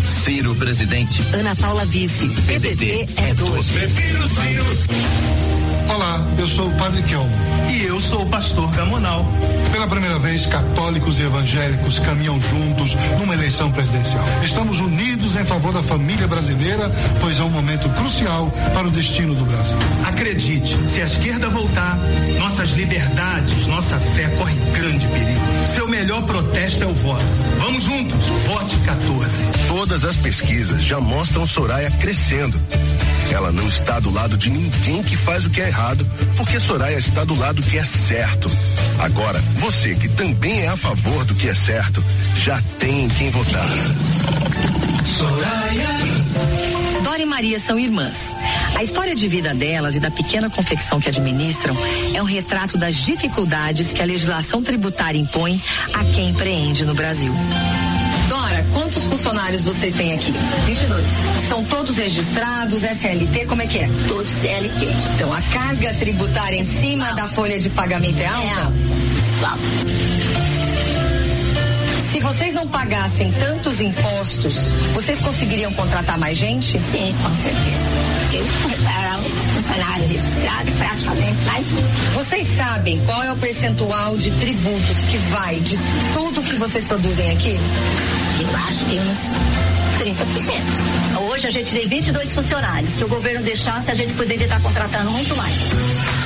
[0.04, 1.22] Ciro, presidente.
[1.34, 2.28] Ana Paula Vice.
[2.46, 3.72] PDT é 12.
[3.72, 5.39] Prefiro Ciro.
[5.92, 7.30] Olá, eu sou o Padre Kelmo.
[7.68, 9.26] E eu sou o pastor Gamonal.
[9.72, 14.24] Pela primeira vez, católicos e evangélicos caminham juntos numa eleição presidencial.
[14.42, 16.90] Estamos unidos em favor da família brasileira,
[17.20, 19.78] pois é um momento crucial para o destino do Brasil.
[20.06, 21.98] Acredite, se a esquerda voltar,
[22.38, 25.40] nossas liberdades, nossa fé corre grande perigo.
[25.66, 27.24] Seu melhor protesto é o voto.
[27.58, 29.44] Vamos juntos, vote 14.
[29.66, 32.60] Todas as pesquisas já mostram Soraya crescendo.
[33.32, 35.79] Ela não está do lado de ninguém que faz o que é errado,
[36.36, 38.50] porque Soraya está do lado que é certo.
[38.98, 42.04] Agora, você que também é a favor do que é certo,
[42.36, 43.68] já tem em quem votar.
[45.04, 45.88] Soraya.
[47.02, 48.36] Dora e Maria são irmãs.
[48.76, 51.74] A história de vida delas e da pequena confecção que administram
[52.14, 55.60] é um retrato das dificuldades que a legislação tributária impõe
[55.94, 57.32] a quem empreende no Brasil.
[58.72, 60.32] Quantos funcionários vocês têm aqui?
[60.66, 61.04] 22.
[61.48, 63.88] São todos registrados, SLT, como é que é?
[64.08, 64.86] Todos CLT.
[65.14, 68.46] Então, a carga tributária em cima da folha de pagamento é alta?
[68.46, 70.49] É alta.
[72.10, 76.72] Se vocês não pagassem tantos impostos, vocês conseguiriam contratar mais gente?
[76.72, 77.84] Sim, com certeza.
[78.32, 78.44] Eu
[78.98, 81.76] era um funcionário registrado praticamente mais um.
[82.14, 85.78] Vocês sabem qual é o percentual de tributos que vai de
[86.12, 87.56] tudo que vocês produzem aqui?
[88.40, 89.30] Eu acho que uns
[90.00, 91.30] 30%.
[91.30, 92.90] Hoje a gente tem 22 funcionários.
[92.90, 95.54] Se o governo deixasse, a gente poderia estar contratando muito mais.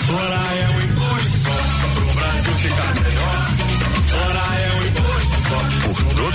[0.06, 1.03] Soraya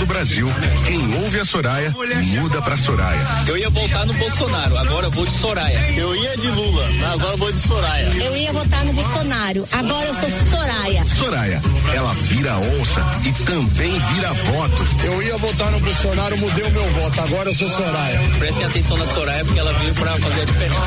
[0.00, 0.48] todo o Brasil,
[0.86, 1.94] quem ouve a Soraya,
[2.40, 3.20] muda pra Soraya.
[3.46, 5.78] Eu ia voltar no Bolsonaro, agora eu vou de Soraya.
[5.94, 8.06] Eu ia de Lula, agora eu vou de Soraya.
[8.14, 11.04] Eu ia votar no Bolsonaro, agora eu sou Soraya.
[11.04, 11.60] Soraya,
[11.92, 14.86] ela vira onça e também vira voto.
[15.04, 18.20] Eu ia votar no Bolsonaro, mudei o meu voto, agora eu sou Soraya.
[18.38, 20.80] Prestem atenção na Soraya porque ela veio pra fazer a diferença.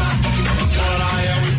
[0.74, 1.53] Soraya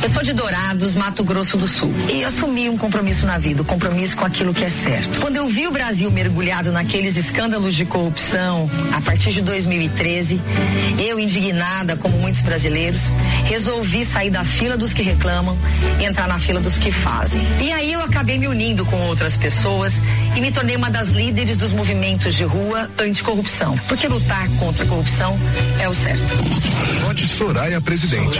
[0.00, 1.92] Eu sou de Dourados, Mato Grosso do Sul.
[2.08, 5.20] E assumi um compromisso na vida, um compromisso com aquilo que é certo.
[5.20, 10.40] Quando eu vi o Brasil mergulhado naqueles escândalos de corrupção, a partir de 2013,
[11.00, 13.10] eu, indignada, como muitos brasileiros,
[13.46, 15.58] resolvi sair da fila dos que reclamam
[16.00, 17.42] e entrar na fila dos que fazem.
[17.60, 20.00] E aí eu acabei me unindo com outras pessoas
[20.36, 23.76] e me tornei uma das líderes dos movimentos de rua anticorrupção.
[23.88, 25.36] Porque lutar contra a corrupção
[25.80, 26.36] é o certo.
[27.04, 28.38] Vote Soraya presidente.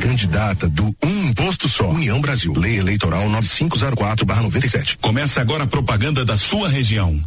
[0.00, 1.88] Candidata do Um Imposto Só.
[1.88, 2.52] União Brasil.
[2.56, 4.98] Lei Eleitoral 9504-97.
[5.00, 7.22] Começa agora a propaganda da sua região.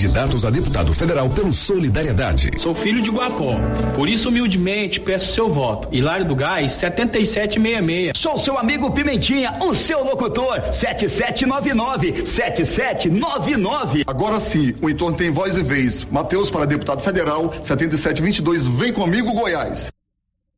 [0.00, 2.52] Candidatos a deputado federal pelo Solidariedade.
[2.56, 3.56] Sou filho de Guapó,
[3.94, 5.88] por isso humildemente peço seu voto.
[5.92, 8.12] Hilário do Gás, 7766.
[8.16, 14.04] Sou seu amigo Pimentinha, o seu locutor, 7799 7799.
[14.06, 16.06] Agora sim, o entorno tem voz e vez.
[16.10, 19.92] Matheus para deputado federal, 7722, vem comigo, Goiás.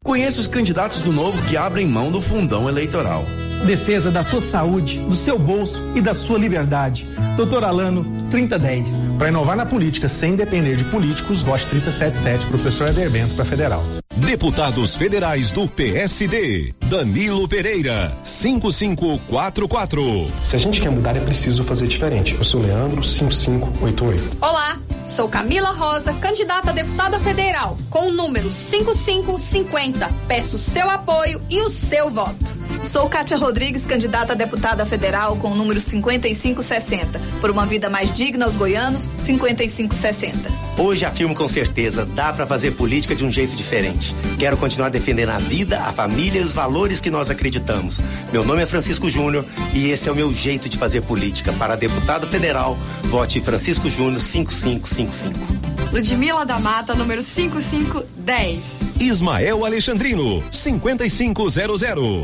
[0.05, 3.25] Conheça os candidatos do Novo que abrem mão do fundão eleitoral.
[3.67, 7.09] Defesa da sua saúde, do seu bolso e da sua liberdade.
[7.37, 9.03] Doutor Alano, 3010.
[9.19, 13.85] Para inovar na política sem depender de políticos, vote 377, professor Eder Bento para federal.
[14.17, 16.75] Deputados federais do PSD.
[16.87, 20.31] Danilo Pereira, 5544.
[20.43, 22.35] Se a gente quer mudar, é preciso fazer diferente.
[22.35, 24.39] Eu sou Leandro, 5588.
[24.41, 30.09] Olá, sou Camila Rosa, candidata a deputada federal, com o número 5550.
[30.27, 32.63] Peço seu apoio e o seu voto.
[32.85, 37.21] Sou Kátia Rodrigues, candidata a deputada federal, com o número 5560.
[37.41, 40.49] Por uma vida mais digna aos goianos, 5560.
[40.79, 44.15] Hoje afirmo com certeza, dá para fazer política de um jeito diferente.
[44.39, 48.01] Quero continuar defendendo a vida, a família e os valores que nós acreditamos.
[48.33, 49.45] Meu nome é Francisco Júnior
[49.75, 51.53] e esse é o meu jeito de fazer política.
[51.53, 55.93] Para deputado federal, vote Francisco Júnior 5555.
[55.93, 58.81] Ludmila da Mata, número 5510.
[59.01, 62.23] Ismael Alexandrino, 5500.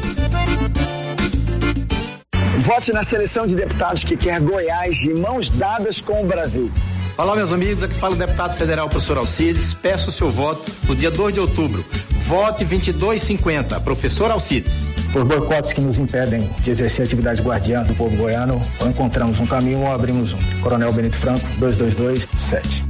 [2.69, 6.71] Vote na seleção de deputados que quer Goiás de mãos dadas com o Brasil.
[7.17, 7.83] Olá, meus amigos.
[7.83, 9.73] Aqui fala o deputado federal professor Alcides.
[9.73, 11.83] Peço o seu voto no dia 2 de outubro.
[12.27, 14.87] Vote 2250, professor Alcides.
[15.15, 19.41] Por boicotes que nos impedem de exercer a atividade guardiã do povo goiano, ou encontramos
[19.41, 20.61] um caminho ou abrimos um.
[20.61, 22.85] Coronel Benito Franco, 2227.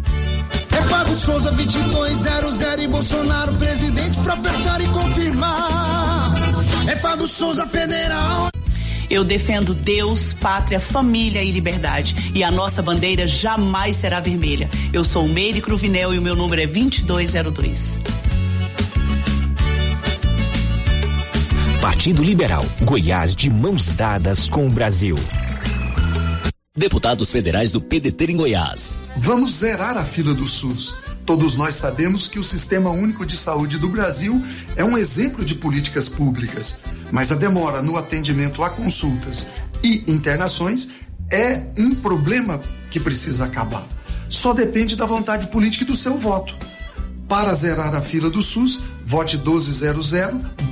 [0.73, 6.35] É Fábio Souza 2200 e Bolsonaro presidente pra apertar e confirmar.
[6.89, 8.49] É Fábio Souza federal.
[9.11, 12.33] Eu defendo Deus, pátria, família e liberdade.
[12.35, 14.69] E a nossa bandeira jamais será vermelha.
[14.93, 17.99] Eu sou Meire Cruvinel e o meu número é 2202.
[21.81, 25.17] Partido Liberal, Goiás de mãos dadas com o Brasil.
[26.77, 28.97] Deputados federais do PDT em Goiás.
[29.17, 30.95] Vamos zerar a fila do SUS.
[31.29, 34.43] Todos nós sabemos que o Sistema Único de Saúde do Brasil
[34.77, 36.79] é um exemplo de políticas públicas,
[37.13, 39.47] mas a demora no atendimento a consultas
[39.83, 40.89] e internações
[41.31, 42.59] é um problema
[42.91, 43.87] que precisa acabar.
[44.31, 46.55] Só depende da vontade política e do seu voto.
[47.29, 50.11] Para zerar a fila do SUS, vote 1200,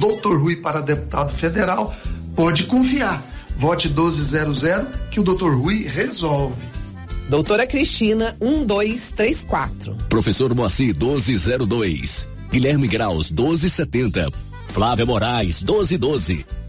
[0.01, 0.39] Dr.
[0.39, 1.95] Rui para deputado federal.
[2.35, 3.23] Pode confiar.
[3.59, 4.63] Vote 1200
[5.11, 5.51] que o Dr.
[5.51, 6.65] Rui resolve.
[7.29, 9.97] Doutora Cristina, 1234.
[10.09, 12.29] Professor Moacir 1202.
[12.53, 14.31] Guilherme Graus 1270.
[14.69, 16.66] Flávia Moraes 1212.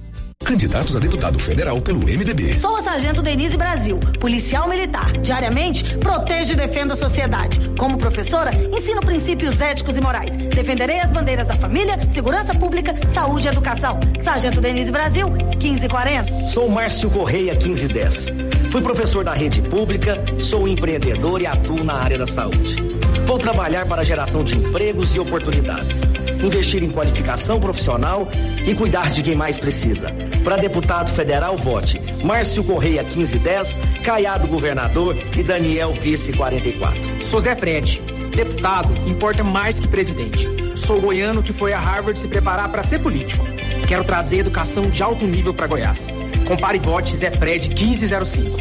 [0.48, 2.57] Candidatos a deputado federal pelo MDB.
[2.57, 5.11] Sou a Sargento Denise Brasil, policial militar.
[5.18, 7.60] Diariamente, protejo e defendo a sociedade.
[7.78, 10.38] Como professora, ensino princípios éticos e morais.
[10.38, 13.99] Defenderei as bandeiras da família, segurança pública, saúde e educação.
[14.22, 16.48] Sargento Denise Brasil, 1540.
[16.48, 18.34] Sou Márcio Correia, 1510.
[18.72, 22.97] Fui professor da rede pública, sou empreendedor e atuo na área da saúde.
[23.28, 26.04] Vou trabalhar para a geração de empregos e oportunidades,
[26.41, 28.26] investir em qualificação profissional
[28.66, 30.08] e cuidar de quem mais precisa.
[30.45, 37.22] Para deputado federal, vote Márcio Correia 1510, Caiado governador e Daniel vice 44.
[37.22, 38.02] Sou Zé Fred.
[38.34, 40.48] Deputado importa mais que presidente.
[40.78, 43.45] Sou goiano que foi a Harvard se preparar para ser político.
[43.90, 46.08] Quero trazer educação de alto nível para Goiás.
[46.48, 48.58] Compare e vote Zé Fred 1505.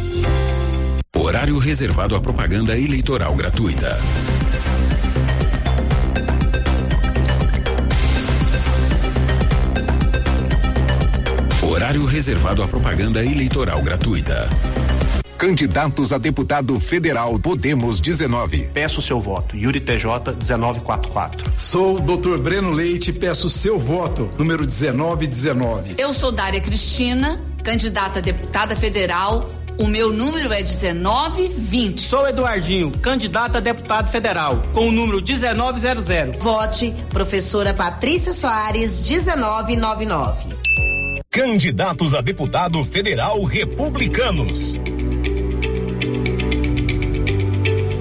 [1.15, 3.97] Horário reservado à propaganda eleitoral gratuita.
[11.87, 14.49] Horário reservado à propaganda eleitoral gratuita.
[15.37, 18.71] Candidatos a deputado federal Podemos 19.
[18.73, 19.55] Peço seu voto.
[19.55, 21.53] Yuri TJ 1944.
[21.55, 22.39] Sou o Dr.
[22.39, 24.29] Breno Leite, peço seu voto.
[24.37, 25.95] Número 1919.
[25.97, 29.49] Eu sou Dária Cristina, candidata a deputada federal.
[29.79, 32.01] O meu número é 1920.
[32.01, 36.43] Sou Eduardinho, candidato a deputado federal, com o número 1900.
[36.43, 40.66] Vote professora Patrícia Soares 1999.
[41.37, 44.73] Candidatos a deputado federal republicanos.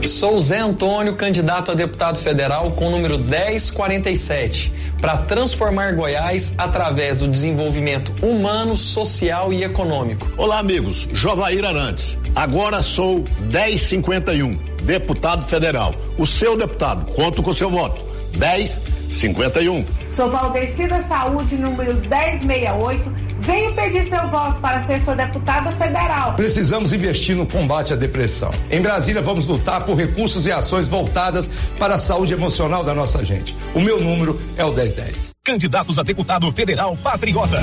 [0.06, 4.72] Sou Zé Antônio, candidato a deputado federal com o número 1047,
[5.02, 10.32] para transformar Goiás através do desenvolvimento humano, social e econômico.
[10.38, 11.06] Olá, amigos.
[11.12, 12.16] Jovair Arantes.
[12.34, 15.94] Agora sou 1051, deputado federal.
[16.16, 17.12] O seu deputado.
[17.12, 18.00] Conto com seu voto.
[18.32, 19.84] 1051.
[20.10, 26.34] Sou Valdecida Saúde, número 1068 Venha pedir seu voto para ser sua deputada federal.
[26.34, 28.50] Precisamos investir no combate à depressão.
[28.70, 33.24] Em Brasília, vamos lutar por recursos e ações voltadas para a saúde emocional da nossa
[33.24, 33.56] gente.
[33.74, 35.30] O meu número é o 1010.
[35.44, 37.62] Candidatos a deputado federal patriota.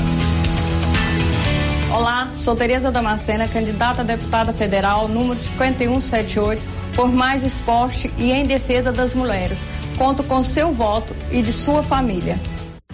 [1.92, 6.62] Olá, sou Tereza Damascena, candidata a deputada federal, número 5178,
[6.96, 9.66] por mais esporte e em defesa das mulheres.
[9.96, 12.38] Conto com seu voto e de sua família.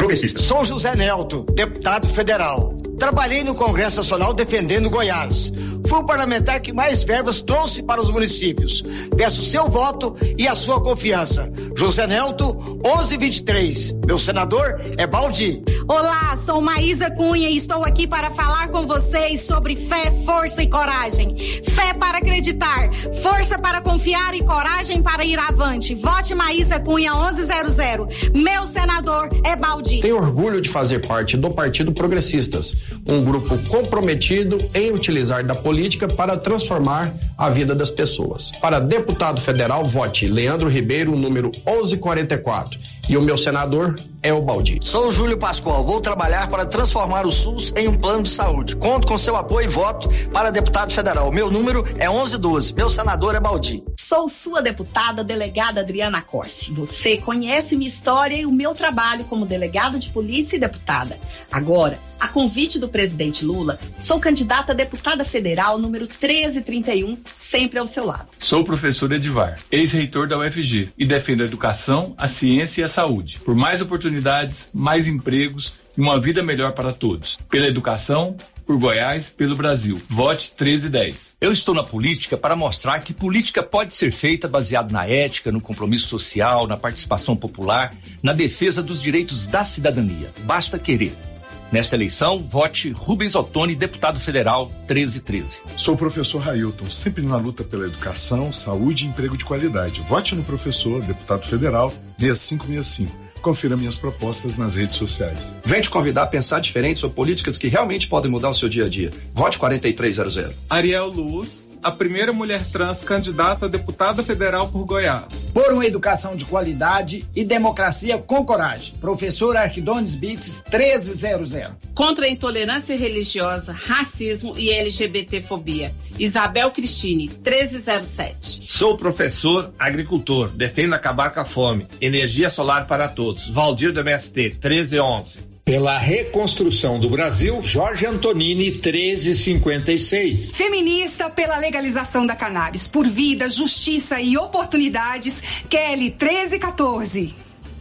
[0.01, 0.41] Progressista.
[0.41, 2.80] Sou José Nelto, deputado federal.
[3.01, 5.51] Trabalhei no Congresso Nacional defendendo Goiás.
[5.89, 8.85] Fui o parlamentar que mais verbas trouxe para os municípios.
[9.17, 11.51] Peço seu voto e a sua confiança.
[11.75, 12.55] José Nelto,
[12.85, 13.93] 1123.
[14.07, 15.63] Meu senador é Baldi.
[15.89, 20.69] Olá, sou Maísa Cunha e estou aqui para falar com vocês sobre fé, força e
[20.69, 21.35] coragem.
[21.65, 22.91] Fé para acreditar,
[23.23, 25.95] força para confiar e coragem para ir avante.
[25.95, 28.41] Vote Maísa Cunha 1100.
[28.41, 30.01] Meu senador é Baldi.
[30.03, 32.75] Tenho orgulho de fazer parte do Partido Progressistas,
[33.07, 38.51] um grupo comprometido em utilizar da política para transformar a vida das pessoas.
[38.61, 42.79] Para deputado federal, vote Leandro Ribeiro, número 1144.
[43.09, 44.79] E o meu senador é o Baldi.
[44.83, 45.85] Sou Júlio Pascoal.
[45.85, 48.77] Vou trabalhar para transformar o SUS em um plano de saúde.
[48.77, 51.33] Conto com seu apoio e voto para deputado federal.
[51.33, 52.73] Meu número é 1112.
[52.75, 53.83] Meu senador é Baldi.
[53.99, 56.71] Sou sua deputada, delegada Adriana Corsi.
[56.73, 61.19] Você conhece minha história e o meu trabalho como delegado de polícia e deputada.
[61.51, 67.87] Agora, a convite do presidente Lula, sou candidata a deputada federal número 1331, sempre ao
[67.87, 68.29] seu lado.
[68.39, 72.89] Sou o professor Edivar, ex-reitor da UFG e defendo a educação, a ciência e a
[72.89, 73.41] saúde.
[73.41, 77.39] Por mais oportunidades, mais empregos e uma vida melhor para todos.
[77.49, 78.37] Pela educação,
[78.67, 80.01] por Goiás, pelo Brasil.
[80.09, 81.37] Vote 1310.
[81.41, 85.61] Eu estou na política para mostrar que política pode ser feita baseada na ética, no
[85.61, 87.93] compromisso social, na participação popular,
[88.23, 90.31] na defesa dos direitos da cidadania.
[90.45, 91.30] Basta querer.
[91.73, 95.61] Nesta eleição, vote Rubens Ottoni, deputado federal 1313.
[95.77, 100.01] Sou o professor Railton, sempre na luta pela educação, saúde e emprego de qualidade.
[100.03, 103.30] Vote no professor, deputado federal 6565.
[103.41, 105.55] Confira minhas propostas nas redes sociais.
[105.65, 108.85] Vem te convidar a pensar diferente sobre políticas que realmente podem mudar o seu dia
[108.85, 109.11] a dia.
[109.35, 110.55] Vote 4300.
[110.69, 115.47] Ariel Luz, a primeira mulher trans candidata a deputada federal por Goiás.
[115.53, 118.95] Por uma educação de qualidade e democracia com coragem.
[119.01, 121.53] Professor Arquidones Bits 1300.
[121.95, 125.95] Contra a intolerância religiosa, racismo e LGBTfobia.
[126.19, 128.61] Isabel Cristine 1307.
[128.63, 130.51] Sou professor agricultor.
[130.51, 131.87] Defendo acabar com a fome.
[132.01, 133.30] Energia solar para todos.
[133.51, 135.51] Valdir do MST, 1311.
[135.65, 140.51] Pela reconstrução do Brasil, Jorge Antonini, 1356.
[140.51, 147.35] Feminista pela legalização da cannabis, por vida, justiça e oportunidades, Kelly, 1314.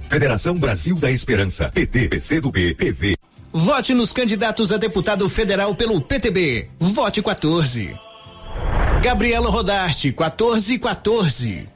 [0.09, 3.15] Federação Brasil da Esperança, PT, PCdoB, PV.
[3.51, 6.69] Vote nos candidatos a deputado federal pelo PTB.
[6.79, 7.95] Vote 14.
[9.01, 11.67] Gabriela Rodarte, 1414.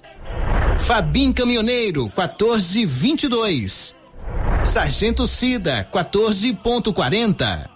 [0.77, 3.95] Fabim Caminhoneiro, 1422.
[4.63, 7.69] Sargento Cida, 14.40.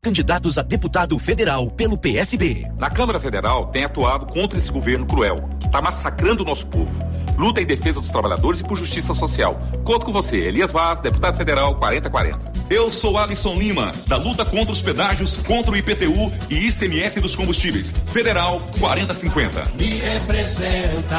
[0.00, 2.70] Candidatos a deputado federal pelo PSB.
[2.78, 7.02] Na Câmara Federal tem atuado contra esse governo cruel, que está massacrando o nosso povo.
[7.38, 9.60] Luta em defesa dos trabalhadores e por justiça social.
[9.84, 12.52] Conto com você, Elias Vaz, deputado federal 4040.
[12.68, 17.36] Eu sou Alisson Lima, da luta contra os pedágios, contra o IPTU e ICMS dos
[17.36, 17.94] combustíveis.
[18.12, 19.72] Federal 4050.
[19.78, 21.18] Me representa.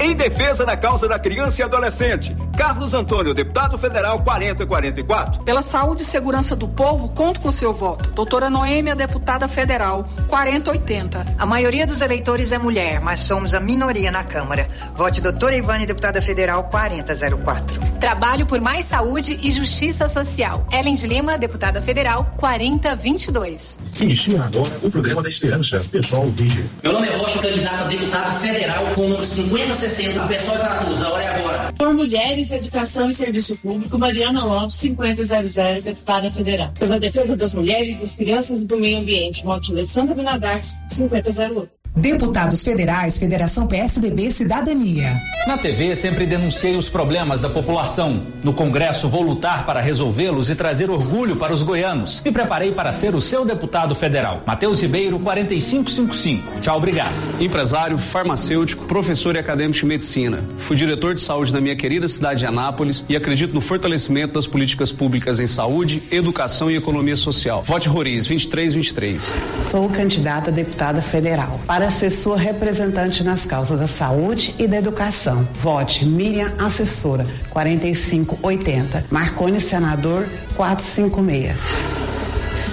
[0.00, 5.42] Em defesa da causa da criança e adolescente, Carlos Antônio, deputado federal 4044.
[5.42, 8.10] Pela saúde e segurança do povo, conto com seu voto.
[8.10, 11.34] Doutora Noêmia, deputada federal 4080.
[11.36, 14.68] A maioria dos eleitores é mulher, mas somos a minoria na Câmara.
[14.94, 17.80] Vote doutora Ivane, deputada federal 4004.
[17.98, 20.66] Trabalho por mais saúde e justiça social.
[20.70, 23.76] Ellen de Lima, deputada federal 4022.
[24.00, 26.64] Inicia agora o programa da Esperança, pessoal DG.
[26.82, 30.24] Meu nome é Rocha, candidato a deputado federal com o número 5060.
[30.24, 31.72] O pessoal para a hora é agora.
[31.72, 36.70] Por Mulheres, Educação e Serviço Público, Mariana Lopes, 5000, deputada federal.
[36.78, 41.77] Pela defesa das mulheres, das crianças e do meio ambiente, Monte Alessandra Binadares, 5008.
[41.96, 45.20] Deputados Federais, Federação PSDB Cidadania.
[45.46, 48.20] Na TV sempre denunciei os problemas da população.
[48.44, 52.22] No Congresso vou lutar para resolvê-los e trazer orgulho para os goianos.
[52.24, 54.42] Me preparei para ser o seu deputado federal.
[54.46, 56.60] Matheus Ribeiro, 4555.
[56.60, 57.12] Tchau, obrigado.
[57.40, 60.44] Empresário, farmacêutico, professor e acadêmico de medicina.
[60.58, 64.46] Fui diretor de saúde na minha querida cidade de Anápolis e acredito no fortalecimento das
[64.46, 67.62] políticas públicas em saúde, educação e economia social.
[67.62, 69.34] Vote Roriz 2323.
[69.62, 74.76] Sou candidata a deputada federal para ser sua representante nas causas da saúde e da
[74.76, 75.48] educação.
[75.54, 79.04] Vote Miriam Assessora, 4580.
[79.10, 80.26] Marconi Senador,
[80.56, 81.56] 456.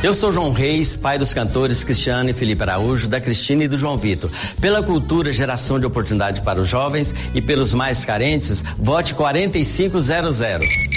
[0.04, 3.78] Eu sou João Reis, pai dos cantores Cristiano e Felipe Araújo, da Cristina e do
[3.78, 4.30] João Vitor.
[4.60, 10.95] Pela cultura, geração de oportunidade para os jovens e pelos mais carentes, vote 4500.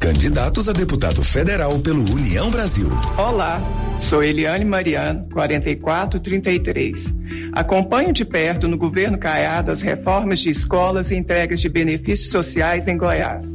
[0.00, 2.88] Candidatos a deputado federal pelo União Brasil.
[3.18, 3.60] Olá,
[4.00, 7.04] sou Eliane Mariano, 4433.
[7.52, 12.88] Acompanho de perto no governo Caiado as reformas de escolas e entregas de benefícios sociais
[12.88, 13.52] em Goiás.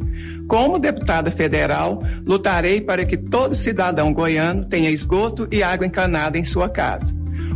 [0.47, 6.43] Como deputada federal, lutarei para que todo cidadão goiano tenha esgoto e água encanada em
[6.43, 7.11] sua casa.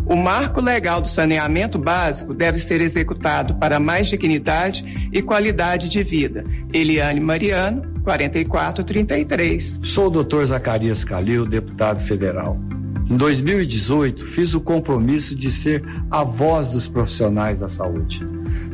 [0.10, 4.84] O marco legal do saneamento básico deve ser executado para mais dignidade
[5.14, 6.44] e qualidade de vida.
[6.74, 9.80] Eliane Mariano, 4433.
[9.84, 10.46] Sou o Dr.
[10.46, 12.60] Zacarias Calil, deputado federal.
[13.08, 18.20] Em 2018, fiz o compromisso de ser a voz dos profissionais da saúde.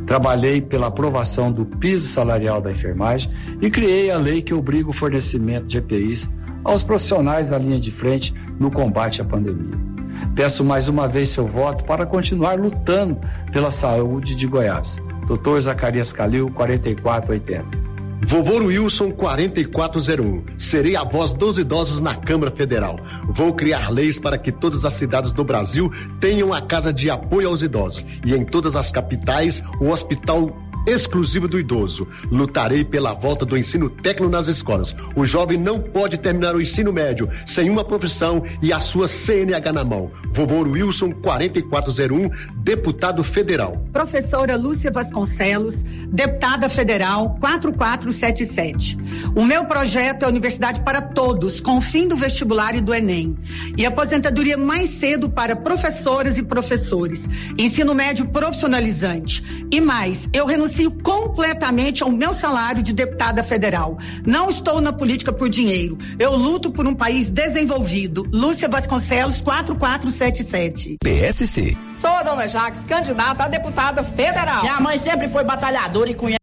[0.08, 3.30] Trabalhei pela aprovação do piso salarial da enfermagem
[3.62, 6.30] e criei a lei que obriga o fornecimento de EPIs
[6.64, 9.95] aos profissionais da linha de frente no combate à pandemia.
[10.36, 13.18] Peço mais uma vez seu voto para continuar lutando
[13.52, 15.02] pela saúde de Goiás.
[15.28, 17.86] Doutor Zacarias Calil, 4480.
[18.28, 20.58] Vovô Wilson 4401.
[20.58, 22.96] Serei a voz dos idosos na Câmara Federal.
[23.30, 27.50] Vou criar leis para que todas as cidades do Brasil tenham a casa de apoio
[27.50, 30.48] aos idosos e em todas as capitais o hospital
[30.86, 32.08] exclusivo do idoso.
[32.32, 34.96] Lutarei pela volta do ensino técnico nas escolas.
[35.16, 39.74] O jovem não pode terminar o ensino médio sem uma profissão e a sua CNH
[39.74, 40.12] na mão.
[40.32, 43.84] Vovô Wilson 4401, deputado federal.
[43.92, 48.98] Professora Lúcia Vasconcelos, deputada federal 4477.
[49.36, 53.38] O meu projeto é Universidade para Todos, com o fim do vestibular e do Enem.
[53.78, 57.28] E aposentadoria mais cedo para professoras e professores.
[57.58, 59.66] Ensino médio profissionalizante.
[59.72, 63.98] E mais, eu renuncio renuncio completamente ao meu salário de deputada federal.
[64.26, 65.98] Não estou na política por dinheiro.
[66.20, 68.28] Eu luto por um país desenvolvido.
[68.32, 70.98] Lúcia Vasconcelos, 4477.
[71.04, 71.78] PSC.
[72.00, 74.62] Sou a dona Jaques, candidata a deputada federal.
[74.62, 76.40] Minha mãe sempre foi batalhadora e cunhada.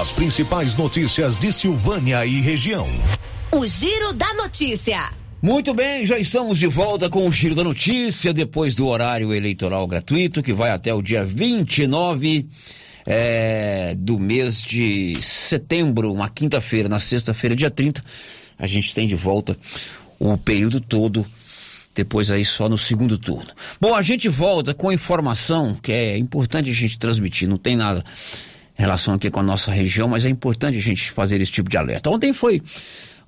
[0.00, 2.86] As principais notícias de Silvânia e região.
[3.50, 5.10] O Giro da Notícia.
[5.40, 9.86] Muito bem, já estamos de volta com o Giro da Notícia, depois do horário eleitoral
[9.86, 12.48] gratuito, que vai até o dia 29
[13.04, 16.88] é, do mês de setembro, uma quinta-feira.
[16.88, 18.02] Na sexta-feira, dia 30,
[18.58, 19.54] a gente tem de volta
[20.18, 21.24] o período todo,
[21.94, 23.50] depois aí só no segundo turno.
[23.78, 28.02] Bom, a gente volta com informação que é importante a gente transmitir, não tem nada
[28.78, 31.68] em relação aqui com a nossa região, mas é importante a gente fazer esse tipo
[31.68, 32.08] de alerta.
[32.08, 32.62] Ontem foi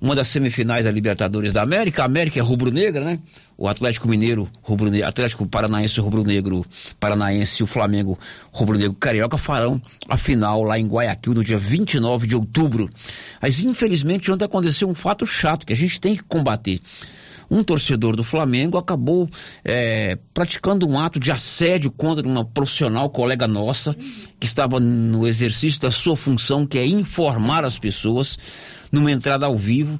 [0.01, 2.03] uma das semifinais da Libertadores da América.
[2.03, 3.19] A América é rubro-negra, né?
[3.57, 6.65] O Atlético Mineiro, rubro-negro, Atlético Paranaense, rubro-negro,
[6.99, 8.17] Paranaense e o Flamengo,
[8.51, 12.89] rubro-negro, carioca farão a final lá em Guayaquil no dia 29 de outubro.
[13.41, 16.79] Mas infelizmente ontem aconteceu um fato chato que a gente tem que combater
[17.49, 19.29] um torcedor do Flamengo acabou
[19.63, 23.95] é, praticando um ato de assédio contra uma profissional colega nossa
[24.39, 28.37] que estava no exercício da sua função, que é informar as pessoas
[28.91, 29.99] numa entrada ao vivo,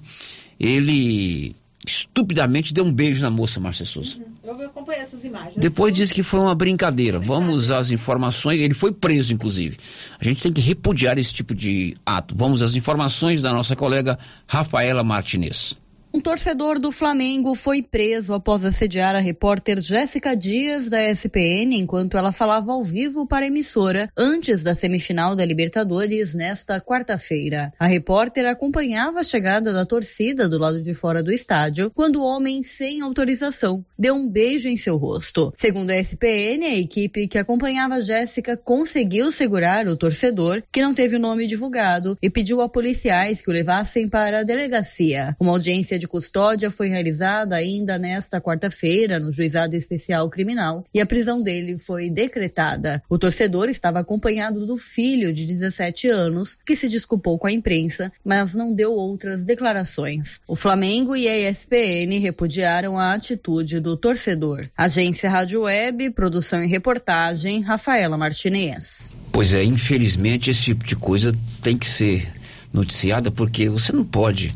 [0.60, 1.56] ele
[1.86, 4.18] estupidamente deu um beijo na moça, Márcia Souza.
[4.18, 4.62] Uhum.
[4.62, 5.56] Eu acompanhei essas imagens.
[5.56, 7.20] Depois disse que foi uma brincadeira.
[7.20, 8.60] Vamos às informações.
[8.60, 9.78] Ele foi preso, inclusive.
[10.20, 12.36] A gente tem que repudiar esse tipo de ato.
[12.38, 15.76] Vamos às informações da nossa colega Rafaela Martinez.
[16.12, 22.18] Um torcedor do Flamengo foi preso após assediar a repórter Jéssica Dias da SPN enquanto
[22.18, 27.72] ela falava ao vivo para a emissora antes da semifinal da Libertadores nesta quarta-feira.
[27.78, 32.26] A repórter acompanhava a chegada da torcida do lado de fora do estádio quando o
[32.26, 35.54] homem, sem autorização, deu um beijo em seu rosto.
[35.56, 41.18] Segundo a SPN, a equipe que acompanhava Jéssica conseguiu segurar o torcedor, que não teve
[41.18, 45.36] o nome divulgado, e pediu a policiais que o levassem para a delegacia.
[45.40, 51.06] Uma audiência de custódia foi realizada ainda nesta quarta-feira no Juizado Especial Criminal e a
[51.06, 53.04] prisão dele foi decretada.
[53.10, 58.12] O torcedor estava acompanhado do filho de 17 anos, que se desculpou com a imprensa,
[58.24, 60.40] mas não deu outras declarações.
[60.48, 64.70] O Flamengo e a ESPN repudiaram a atitude do torcedor.
[64.78, 69.14] Agência Rádio Web, produção e reportagem, Rafaela Martinez.
[69.32, 72.28] Pois é, infelizmente esse tipo de coisa tem que ser
[72.74, 74.54] noticiada porque você não pode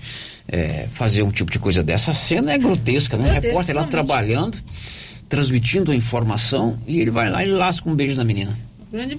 [0.48, 2.12] é, fazer um tipo de coisa dessa.
[2.12, 3.30] A cena é grotesca, né?
[3.30, 4.58] O repórter lá trabalhando,
[5.28, 8.56] transmitindo a informação e ele vai lá e lasca um beijo na menina.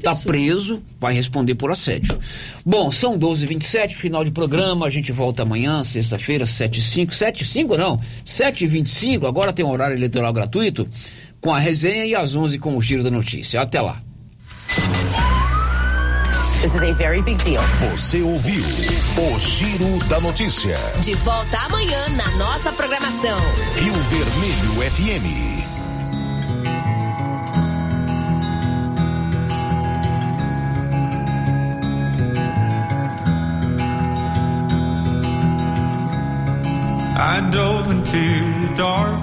[0.01, 2.17] Tá preso, vai responder por assédio.
[2.65, 4.87] Bom, são 12h27, final de programa.
[4.87, 7.09] A gente volta amanhã, sexta-feira, 7h05.
[7.09, 9.27] 7h05 não, 7h25.
[9.27, 10.87] Agora tem um horário eleitoral gratuito
[11.41, 13.61] com a resenha e às 11 com o giro da notícia.
[13.61, 14.01] Até lá.
[16.65, 17.61] This is a very big deal.
[17.91, 20.79] Você ouviu o Giro da Notícia.
[21.03, 23.39] De volta amanhã na nossa programação.
[23.77, 25.27] Rio Vermelho FM.
[37.15, 39.21] I dove into the dark.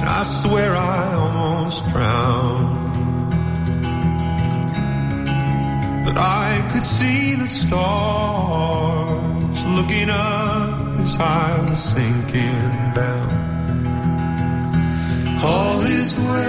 [0.00, 2.73] And I swear I almost drowned.
[6.04, 13.32] But I could see the stars looking up as I was sinking down.
[15.42, 16.44] All is well.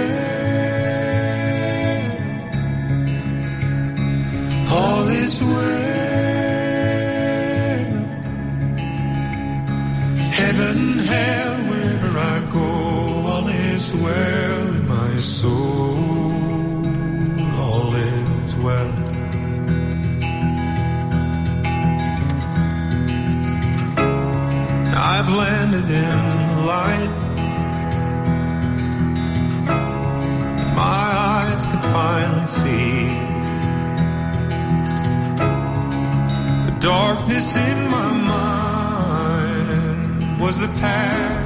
[4.68, 5.56] All is well.
[10.32, 12.60] Heaven, hell, wherever I go,
[13.30, 16.25] all is well in my soul.
[25.36, 27.10] Landed in the light.
[30.74, 33.08] My eyes can finally see
[36.70, 39.20] the darkness in my mind
[40.40, 41.45] was the path.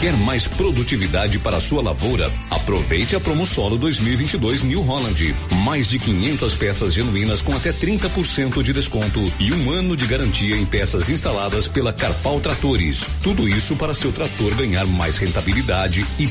[0.00, 2.30] Quer mais produtividade para sua lavoura?
[2.50, 5.34] Aproveite a Promosolo 2022 New Holland.
[5.64, 10.54] Mais de 500 peças genuínas com até 30% de desconto e um ano de garantia
[10.54, 13.08] em peças instaladas pela Carpal Tratores.
[13.22, 16.26] Tudo isso para seu trator ganhar mais rentabilidade e